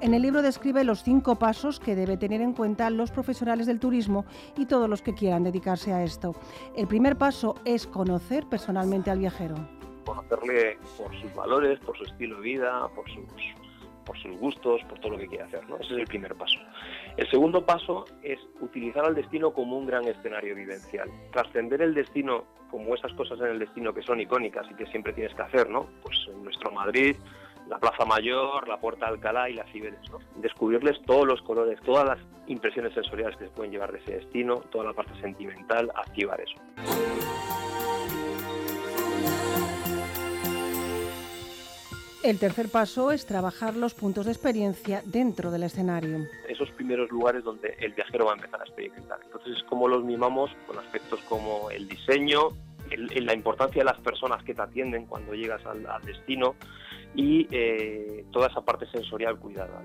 [0.00, 3.78] En el libro describe los cinco pasos que debe tener en cuenta los profesionales del
[3.78, 4.24] turismo
[4.56, 6.34] y todos los que quieran dedicarse a esto.
[6.74, 9.56] El primer paso es conocer personalmente al viajero.
[10.06, 13.24] Conocerle por sus valores, por su estilo de vida, por sus
[14.04, 15.68] por sus gustos, por todo lo que quiere hacer.
[15.68, 15.76] ¿no?
[15.76, 16.58] Ese es el primer paso.
[17.16, 21.10] El segundo paso es utilizar al destino como un gran escenario vivencial.
[21.32, 25.12] Trascender el destino como esas cosas en el destino que son icónicas y que siempre
[25.12, 25.86] tienes que hacer, ¿no?
[26.02, 27.16] Pues en nuestro Madrid,
[27.68, 30.18] la Plaza Mayor, la Puerta de Alcalá y las Cibeles, ¿no?
[30.36, 34.56] Descubrirles todos los colores, todas las impresiones sensoriales que se pueden llevar de ese destino,
[34.70, 36.56] toda la parte sentimental, activar eso.
[42.22, 46.18] El tercer paso es trabajar los puntos de experiencia dentro del escenario.
[46.48, 49.18] Esos primeros lugares donde el viajero va a empezar a experimentar.
[49.24, 52.50] Entonces es como los mimamos con aspectos como el diseño,
[52.96, 56.54] la importancia de las personas que te atienden cuando llegas al, destino
[57.16, 59.82] y eh, toda esa parte sensorial cuidada.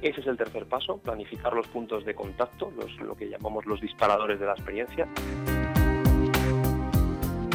[0.00, 4.40] Ese es el tercer paso, planificar los puntos de contacto, lo que llamamos los disparadores
[4.40, 5.06] de la experiencia.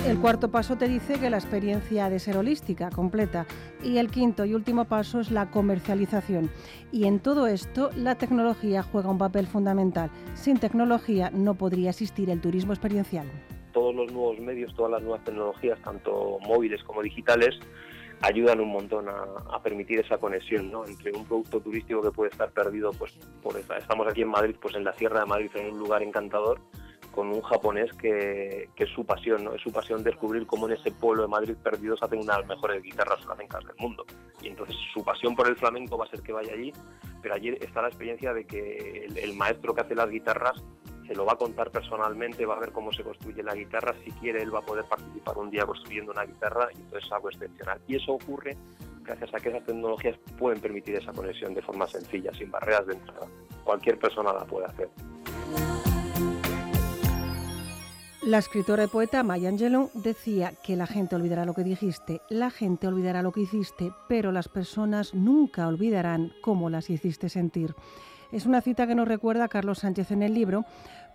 [0.07, 3.45] El cuarto paso te dice que la experiencia ha de ser holística, completa.
[3.83, 6.49] Y el quinto y último paso es la comercialización.
[6.91, 10.09] Y en todo esto la tecnología juega un papel fundamental.
[10.33, 13.27] Sin tecnología no podría existir el turismo experiencial.
[13.73, 17.59] Todos los nuevos medios, todas las nuevas tecnologías, tanto móviles como digitales,
[18.21, 20.83] ayudan un montón a, permitir esa conexión ¿no?
[20.83, 23.11] entre un producto turístico que puede estar perdido, pues
[23.43, 26.59] por estamos aquí en Madrid, pues en la Sierra de Madrid, en un lugar encantador,
[27.11, 29.53] con un japonés que, es su pasión, ¿no?
[29.53, 32.39] es su pasión descubrir cómo en ese pueblo de Madrid perdido se hacen una de
[32.39, 34.05] las mejores guitarras flamencas del mundo.
[34.41, 36.71] Y entonces su pasión por el flamenco va a ser que vaya allí,
[37.21, 40.63] pero allí está la experiencia de que el maestro que hace las guitarras
[41.07, 44.11] se lo va a contar personalmente, va a ver cómo se construye la guitarra, si
[44.11, 47.29] quiere él va a poder participar un día construyendo una guitarra y entonces es algo
[47.29, 47.81] excepcional.
[47.87, 48.55] Y eso ocurre
[49.03, 52.93] gracias a que esas tecnologías pueden permitir esa conexión de forma sencilla, sin barreras de
[52.93, 53.27] entrada.
[53.63, 54.89] Cualquier persona la puede hacer.
[58.31, 62.49] La escritora y poeta Maya Angelou decía que la gente olvidará lo que dijiste, la
[62.49, 67.75] gente olvidará lo que hiciste, pero las personas nunca olvidarán cómo las hiciste sentir.
[68.31, 70.63] Es una cita que nos recuerda Carlos Sánchez en el libro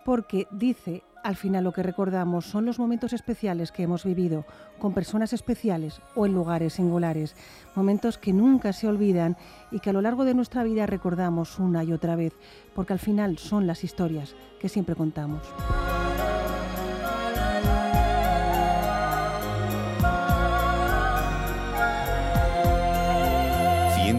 [0.05, 4.45] porque dice, al final lo que recordamos son los momentos especiales que hemos vivido
[4.79, 7.35] con personas especiales o en lugares singulares,
[7.75, 9.39] momentos que nunca se olvidan
[9.71, 12.35] y que a lo largo de nuestra vida recordamos una y otra vez,
[12.75, 15.41] porque al final son las historias que siempre contamos.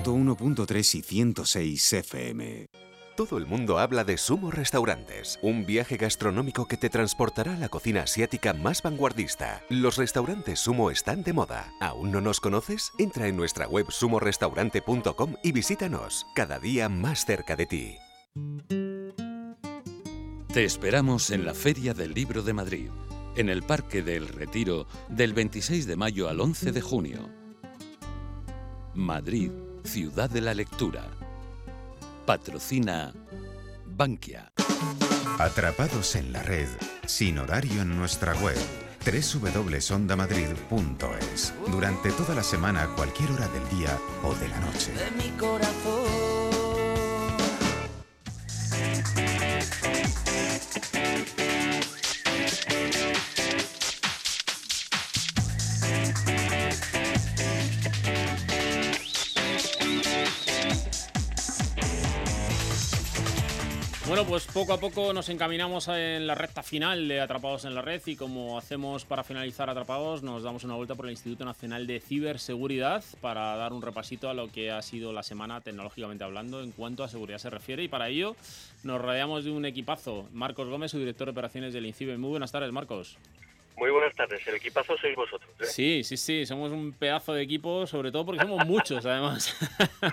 [0.08, 2.70] ...101.3 y 106 FM.
[3.18, 7.68] Todo el mundo habla de Sumo Restaurantes, un viaje gastronómico que te transportará a la
[7.68, 9.62] cocina asiática más vanguardista.
[9.70, 11.74] Los restaurantes Sumo están de moda.
[11.82, 12.94] ¿Aún no nos conoces?
[12.98, 17.98] Entra en nuestra web sumorestaurante.com y visítanos, cada día más cerca de ti.
[20.54, 22.90] Te esperamos en la Feria del Libro de Madrid,
[23.36, 27.30] en el Parque del Retiro, del 26 de mayo al 11 de junio.
[28.94, 29.52] Madrid,
[29.88, 31.08] ciudad de la lectura.
[32.26, 33.14] Patrocina
[33.86, 34.52] Bankia.
[35.40, 36.68] Atrapados en la red,
[37.06, 38.58] sin horario en nuestra web
[39.06, 41.54] www.ondamadrid.es.
[41.72, 44.92] Durante toda la semana, cualquier hora del día o de la noche.
[64.08, 67.82] Bueno, pues poco a poco nos encaminamos en la recta final de Atrapados en la
[67.82, 71.86] Red y como hacemos para finalizar Atrapados, nos damos una vuelta por el Instituto Nacional
[71.88, 76.64] de Ciberseguridad para dar un repasito a lo que ha sido la semana tecnológicamente hablando
[76.64, 78.38] en cuanto a seguridad se refiere y para ello
[78.84, 80.30] nos rodeamos de un equipazo.
[80.32, 82.18] Marcos Gómez, su director de operaciones del INCIBE.
[82.18, 83.18] Muy buenas tardes, Marcos.
[83.78, 85.52] Muy buenas tardes, el equipazo sois vosotros.
[85.60, 85.66] ¿eh?
[85.66, 89.56] Sí, sí, sí, somos un pedazo de equipo, sobre todo porque somos muchos, además.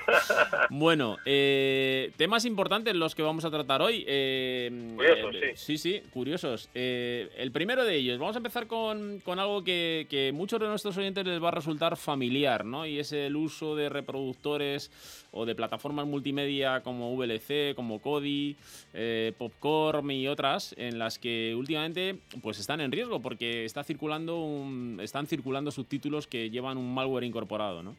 [0.68, 4.04] bueno, eh, temas importantes los que vamos a tratar hoy.
[4.06, 5.48] Eh, curiosos, sí.
[5.54, 6.68] Sí, sí, curiosos.
[6.74, 11.26] el primero de ellos, vamos a empezar con, algo que, que muchos de nuestros oyentes
[11.26, 12.84] les va a resultar familiar, ¿no?
[12.84, 14.90] Y es el uso de reproductores
[15.30, 18.56] o de plataformas multimedia como VLC, como Kodi,
[19.38, 24.66] Popcorn y otras, en las que últimamente pues están en riesgo porque está circulando
[25.00, 27.96] están circulando subtítulos que llevan un malware incorporado, ¿no?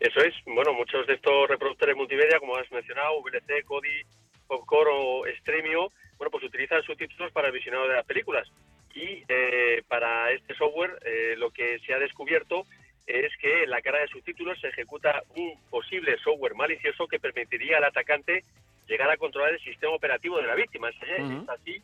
[0.00, 0.34] Eso es.
[0.46, 4.02] Bueno, muchos de estos reproductores multimedia, como has mencionado, VLC, Kodi,
[4.46, 8.48] Popcorn o Streamio, bueno, pues utilizan subtítulos para el visionado de las películas.
[8.94, 12.64] Y eh, para este software eh, lo que se ha descubierto
[13.06, 17.78] es que en la cara de subtítulos se ejecuta un posible software malicioso que permitiría
[17.78, 18.44] al atacante
[18.88, 20.88] llegar a controlar el sistema operativo de la víctima.
[20.90, 21.82] Es así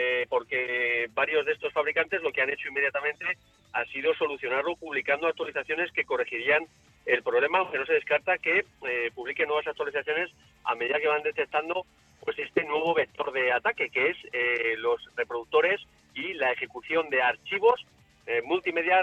[0.00, 3.24] eh, porque varios de estos fabricantes lo que han hecho inmediatamente
[3.72, 6.64] ha sido solucionarlo publicando actualizaciones que corregirían
[7.04, 10.30] el problema, aunque no se descarta que eh, publiquen nuevas actualizaciones
[10.62, 11.84] a medida que van detectando
[12.20, 15.80] pues este nuevo vector de ataque, que es eh, los reproductores
[16.14, 17.84] y la ejecución de archivos
[18.44, 19.02] multimedia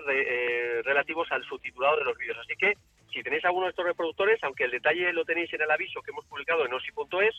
[0.83, 2.37] relativos al subtitulado de los vídeos.
[2.37, 2.75] Así que
[3.11, 6.11] si tenéis alguno de estos reproductores, aunque el detalle lo tenéis en el aviso que
[6.11, 7.35] hemos publicado en osi.es,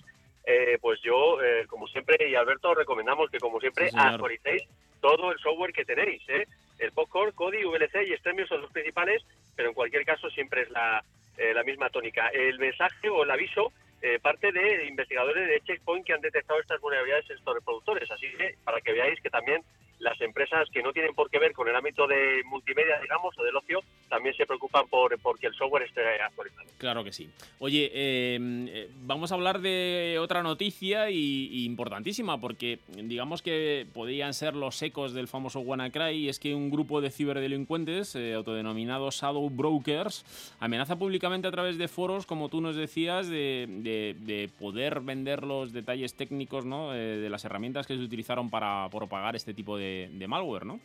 [0.47, 4.63] eh, pues yo, eh, como siempre, y Alberto, recomendamos que, como siempre, actualicéis
[5.01, 6.23] todo el software que tenéis.
[6.29, 6.47] ¿eh?
[6.79, 9.23] el Popcorn, Cody, VLC y Extremio son los principales,
[9.55, 11.03] pero en cualquier caso siempre es la,
[11.37, 12.29] eh, la misma tónica.
[12.29, 13.73] El mensaje o el aviso
[14.03, 18.11] eh, parte de investigadores de Checkpoint que han detectado estas vulnerabilidades en estos reproductores.
[18.11, 19.63] Así que para que veáis que también
[19.99, 23.43] las empresas que no tienen por qué ver con el ámbito de multimedia, digamos, o
[23.43, 26.69] del ocio, también se preocupan por, que el software esté actualizado.
[26.79, 27.31] Claro que sí.
[27.59, 27.91] Oye,
[28.35, 34.55] em, eh, vamos a hablar de otra noticia y, importantísima, porque digamos que podrían ser
[34.55, 39.49] los ecos del famoso WannaCry, y es que un grupo de ciberdelincuentes, eh, autodenominados Shadow
[39.49, 40.25] Brokers,
[40.61, 46.15] amenaza públicamente a través de foros, como tú nos decías, de, poder vender los detalles
[46.15, 46.95] técnicos ¿no?
[46.95, 50.81] Eh, de las herramientas que se utilizaron para propagar este tipo de de, malware, ¿no?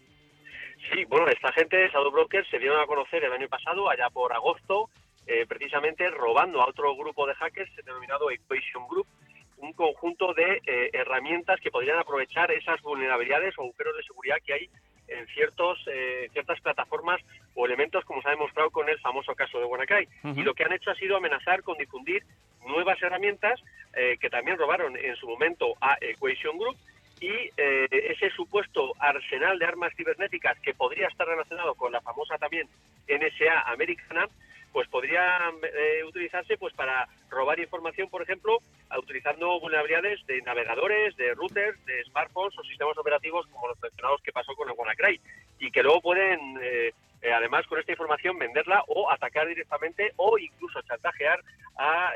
[0.91, 4.33] Sí, bueno, esta gente, Shadow Brokers, se dieron a conocer el año pasado, allá por
[4.33, 4.89] agosto,
[5.27, 9.07] eh, precisamente robando a otro grupo de hackers denominado Equation Group,
[9.57, 14.53] un conjunto de eh, herramientas que podrían aprovechar esas vulnerabilidades o agujeros de seguridad que
[14.53, 14.69] hay
[15.07, 17.21] en ciertos, eh, ciertas plataformas
[17.53, 20.07] o elementos, como se ha demostrado con el famoso caso de WannaCry.
[20.35, 22.23] Y lo que han hecho ha sido amenazar con difundir
[22.65, 23.61] nuevas herramientas
[24.21, 26.77] que también robaron en su momento a Equation Group
[27.21, 32.35] y eh, ese supuesto arsenal de armas cibernéticas que podría estar relacionado con la famosa
[32.39, 32.67] también
[33.07, 34.27] NSA americana,
[34.73, 38.57] pues podría eh, utilizarse pues para robar información, por ejemplo,
[38.97, 44.31] utilizando vulnerabilidades de navegadores, de routers, de smartphones o sistemas operativos como los mencionados que
[44.31, 45.21] pasó con el WannaCry.
[45.59, 46.91] Y que luego pueden eh,
[47.31, 51.39] además con esta información venderla o atacar directamente o incluso chantajear
[51.77, 52.13] a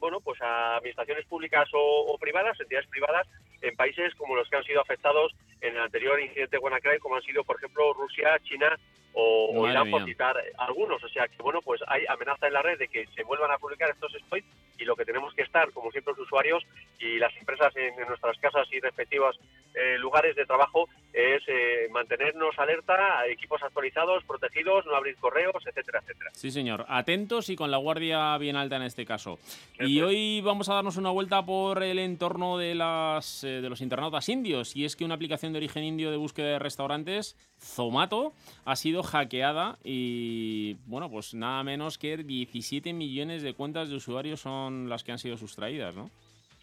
[0.00, 3.28] bueno pues a administraciones públicas o, o privadas, entidades privadas
[3.62, 7.22] en países como los que han sido afectados en el anterior incidente WannaCry, como han
[7.22, 8.78] sido, por ejemplo, Rusia, China
[9.12, 11.02] o, Irán, por citar algunos.
[11.02, 13.58] O sea que, bueno, pues hay amenaza en la red de que se vuelvan a
[13.58, 14.46] publicar estos exploits
[14.78, 16.64] y lo que tenemos que estar, como siempre, los usuarios
[17.00, 19.38] y las empresas en, nuestras casas y respectivos
[19.74, 26.00] eh, lugares de trabajo es eh, mantenernos alerta, equipos actualizados, protegidos, no abrir correos, etcétera,
[26.02, 26.30] etcétera.
[26.32, 26.84] Sí, señor.
[26.88, 29.38] Atentos y con la guardia bien alta en este caso.
[29.80, 33.80] Y hoy vamos a darnos una vuelta por el entorno de las eh, de los
[33.80, 34.76] internautas indios.
[34.76, 38.32] Y es que una aplicación de origen indio de búsqueda de restaurantes, Zomato,
[38.64, 44.40] ha sido hackeada y, bueno, pues nada menos que 17 millones de cuentas de usuarios
[44.40, 46.10] son las que han sido sustraídas, ¿no?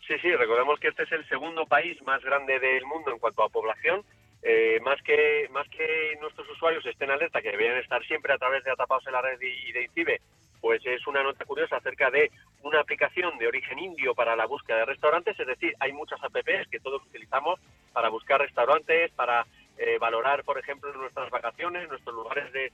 [0.07, 3.43] Sí, sí, recordemos que este es el segundo país más grande del mundo en cuanto
[3.43, 4.03] a población.
[4.43, 8.63] Eh, más que más que nuestros usuarios estén alerta, que deberían estar siempre a través
[8.63, 10.21] de Atapados en la Red y, de INCIBE,
[10.61, 12.29] pues es una nota curiosa acerca de
[12.61, 16.67] una aplicación de origen indio para la búsqueda de restaurantes, es decir, hay muchas apps
[16.69, 17.59] que todos utilizamos
[17.91, 19.47] para buscar restaurantes, para
[19.77, 22.71] eh, valorar, por ejemplo, nuestras vacaciones, nuestros lugares de,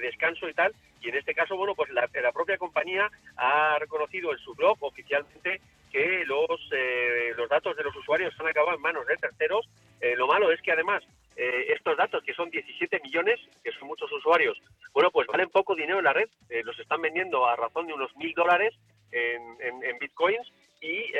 [0.00, 0.74] descanso y tal.
[1.00, 5.60] Y en este caso, bueno, pues la, propia compañía ha reconocido en su blog oficialmente
[5.92, 9.68] que los, eh, los datos de los usuarios han acabado en manos de terceros.
[10.00, 11.04] Eh, lo malo es que además
[11.38, 14.58] estos datos, que son 17 millones, que son muchos usuarios,
[14.94, 16.30] bueno, pues valen poco dinero en la red.
[16.64, 18.72] los están vendiendo a razón de unos mil dólares
[19.12, 20.50] en, en bitcoins
[20.80, 21.12] y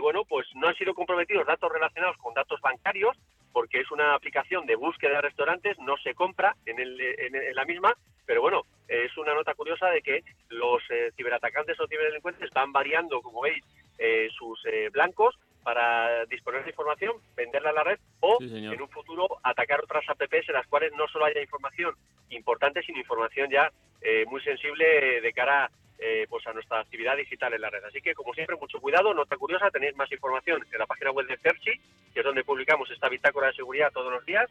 [0.00, 3.14] bueno, pues no han sido comprometidos datos relacionados con datos bancarios,
[3.80, 7.94] es una aplicación de búsqueda de restaurantes, no se compra en, en, la misma,
[8.26, 13.20] pero bueno, es una nota curiosa de que los eh, ciberatacantes o ciberdelincuentes van variando,
[13.22, 13.64] como veis,
[13.98, 18.88] eh, sus eh, blancos para disponer de información, venderla a la red o en un
[18.88, 21.94] futuro atacar otras apps en las cuales no solo haya información
[22.30, 23.70] importante, sino información ya
[24.28, 27.84] muy sensible de cara eh, pues a nuestra actividad digital en la red.
[27.84, 29.12] Así que, como siempre, mucho cuidado.
[29.14, 31.72] Nota curiosa, tenéis más información en la página web de Cerci,
[32.14, 34.48] que es donde publicamos esta bitácora de seguridad todos los días.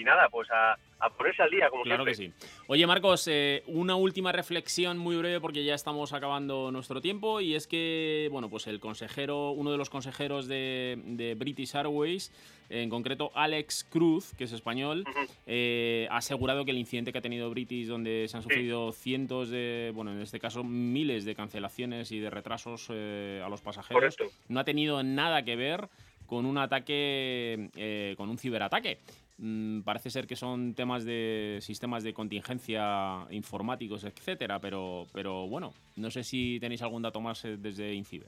[0.00, 0.78] Y nada, pues a,
[1.10, 2.30] ponerse al día, como claro siempre.
[2.30, 2.62] que sí.
[2.68, 7.54] Oye, Marcos, eh, una última reflexión muy breve porque ya estamos acabando nuestro tiempo y
[7.54, 12.32] es que, bueno, pues el consejero, uno de los consejeros de, British Airways,
[12.70, 15.04] en concreto Alex Cruz, que es español,
[15.46, 19.50] eh, ha asegurado que el incidente que ha tenido British, donde se han sufrido cientos
[19.50, 24.16] de, bueno, en este caso miles de cancelaciones y de retrasos eh, a los pasajeros,
[24.48, 25.90] no ha tenido nada que ver
[26.26, 29.00] con un ataque, con un ciberataque.
[29.42, 35.72] Mm, parece ser que son temas de sistemas de contingencia informáticos, etcétera, pero, pero bueno,
[35.96, 38.26] no sé si tenéis algún dato más eh, desde Incibe.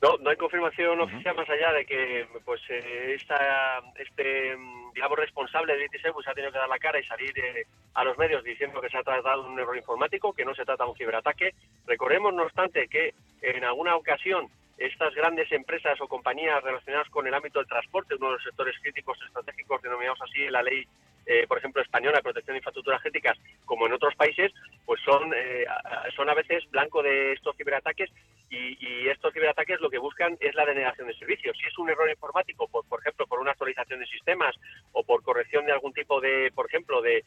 [0.00, 5.18] No, no hay confirmación oficial más allá de que pues eh, esta, este mm, digamos
[5.18, 8.44] responsable de se ha tenido que dar la cara y salir eh, a los medios
[8.44, 10.96] diciendo que se ha tratado de un error informático, que no se trata de un
[10.96, 11.52] ciberataque.
[11.84, 13.12] Recordemos, no obstante, que
[13.42, 14.46] en alguna ocasión
[14.78, 18.76] estas grandes empresas o compañías relacionadas con el ámbito del transporte, uno de los sectores
[18.80, 20.86] críticos estratégicos denominados así en la ley,
[21.26, 24.52] eh, por ejemplo, española de protección de infraestructuras críticas, como en otros países,
[24.86, 25.66] pues son, eh,
[26.14, 28.10] son a veces blanco de estos ciberataques
[28.50, 31.56] y, estos ciberataques lo que buscan es la denegación de servicios.
[31.58, 34.54] Si es un error informático, por, por ejemplo, por una actualización de sistemas
[34.92, 37.24] o por corrección de algún tipo de, por ejemplo, de,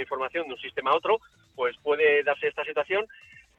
[0.00, 1.20] información de un sistema a otro,
[1.54, 3.06] pues puede darse esta situación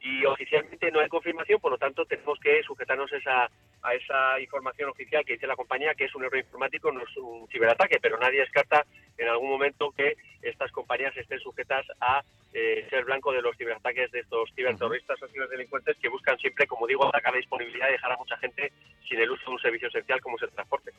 [0.02, 5.26] y oficialmente no hay confirmación, por lo tanto tenemos que sujetarnos a esa información oficial
[5.26, 8.40] que dice la compañía que es un error informático, no es un ciberataque, pero nadie
[8.40, 8.86] descarta
[9.18, 12.24] en algún momento que estas compañías estén sujetas a
[12.54, 16.88] eh, ser blanco de los ciberataques de estos ciberterroristas o ciberdelincuentes que buscan siempre, como
[16.88, 18.72] digo, atacar la disponibilidad y dejar a mucha gente
[19.08, 20.92] sin el uso de un servicio esencial como es el transporte.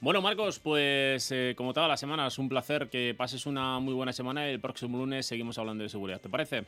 [0.00, 4.12] Bueno, Marcos, pues eh, como todas las semanas, un placer que pases una muy buena
[4.12, 6.20] semana y el próximo lunes seguimos hablando de seguridad.
[6.20, 6.64] ¿Te parece?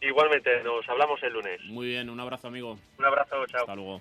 [0.00, 1.60] Igualmente, nos hablamos el lunes.
[1.64, 2.78] Muy bien, un abrazo, amigo.
[2.98, 3.60] Un abrazo, chao.
[3.60, 4.00] Hasta luego.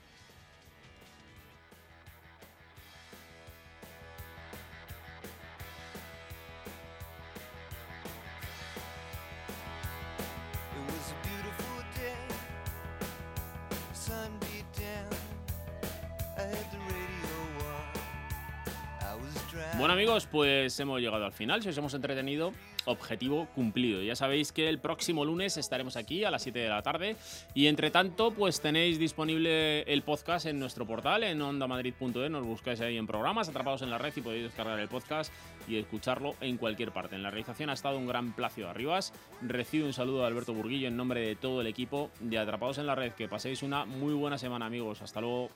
[19.77, 21.61] Bueno amigos, pues hemos llegado al final.
[21.61, 22.51] Si os hemos entretenido,
[22.87, 24.01] objetivo cumplido.
[24.01, 27.15] Ya sabéis que el próximo lunes estaremos aquí a las 7 de la tarde.
[27.53, 32.31] Y entre tanto, pues tenéis disponible el podcast en nuestro portal, en ondamadrid.es.
[32.31, 35.31] Nos buscáis ahí en programas, atrapados en la red y podéis descargar el podcast
[35.67, 37.15] y escucharlo en cualquier parte.
[37.15, 39.13] En la realización ha estado un gran placio Arribas.
[39.41, 42.87] Recibo un saludo de Alberto Burguillo en nombre de todo el equipo de Atrapados en
[42.87, 43.13] la Red.
[43.13, 45.01] Que paséis una muy buena semana amigos.
[45.01, 45.49] Hasta luego.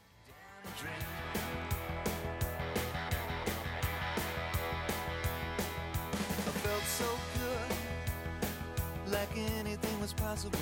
[10.01, 10.59] Was possible.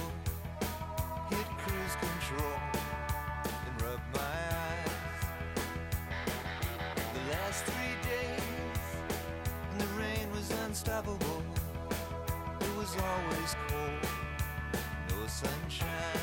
[1.29, 2.59] Hit cruise control
[3.45, 4.91] and rub my eyes.
[7.13, 8.83] The last three days,
[9.71, 11.41] and the rain was unstoppable.
[12.59, 14.11] It was always cold,
[15.09, 16.18] no sunshine.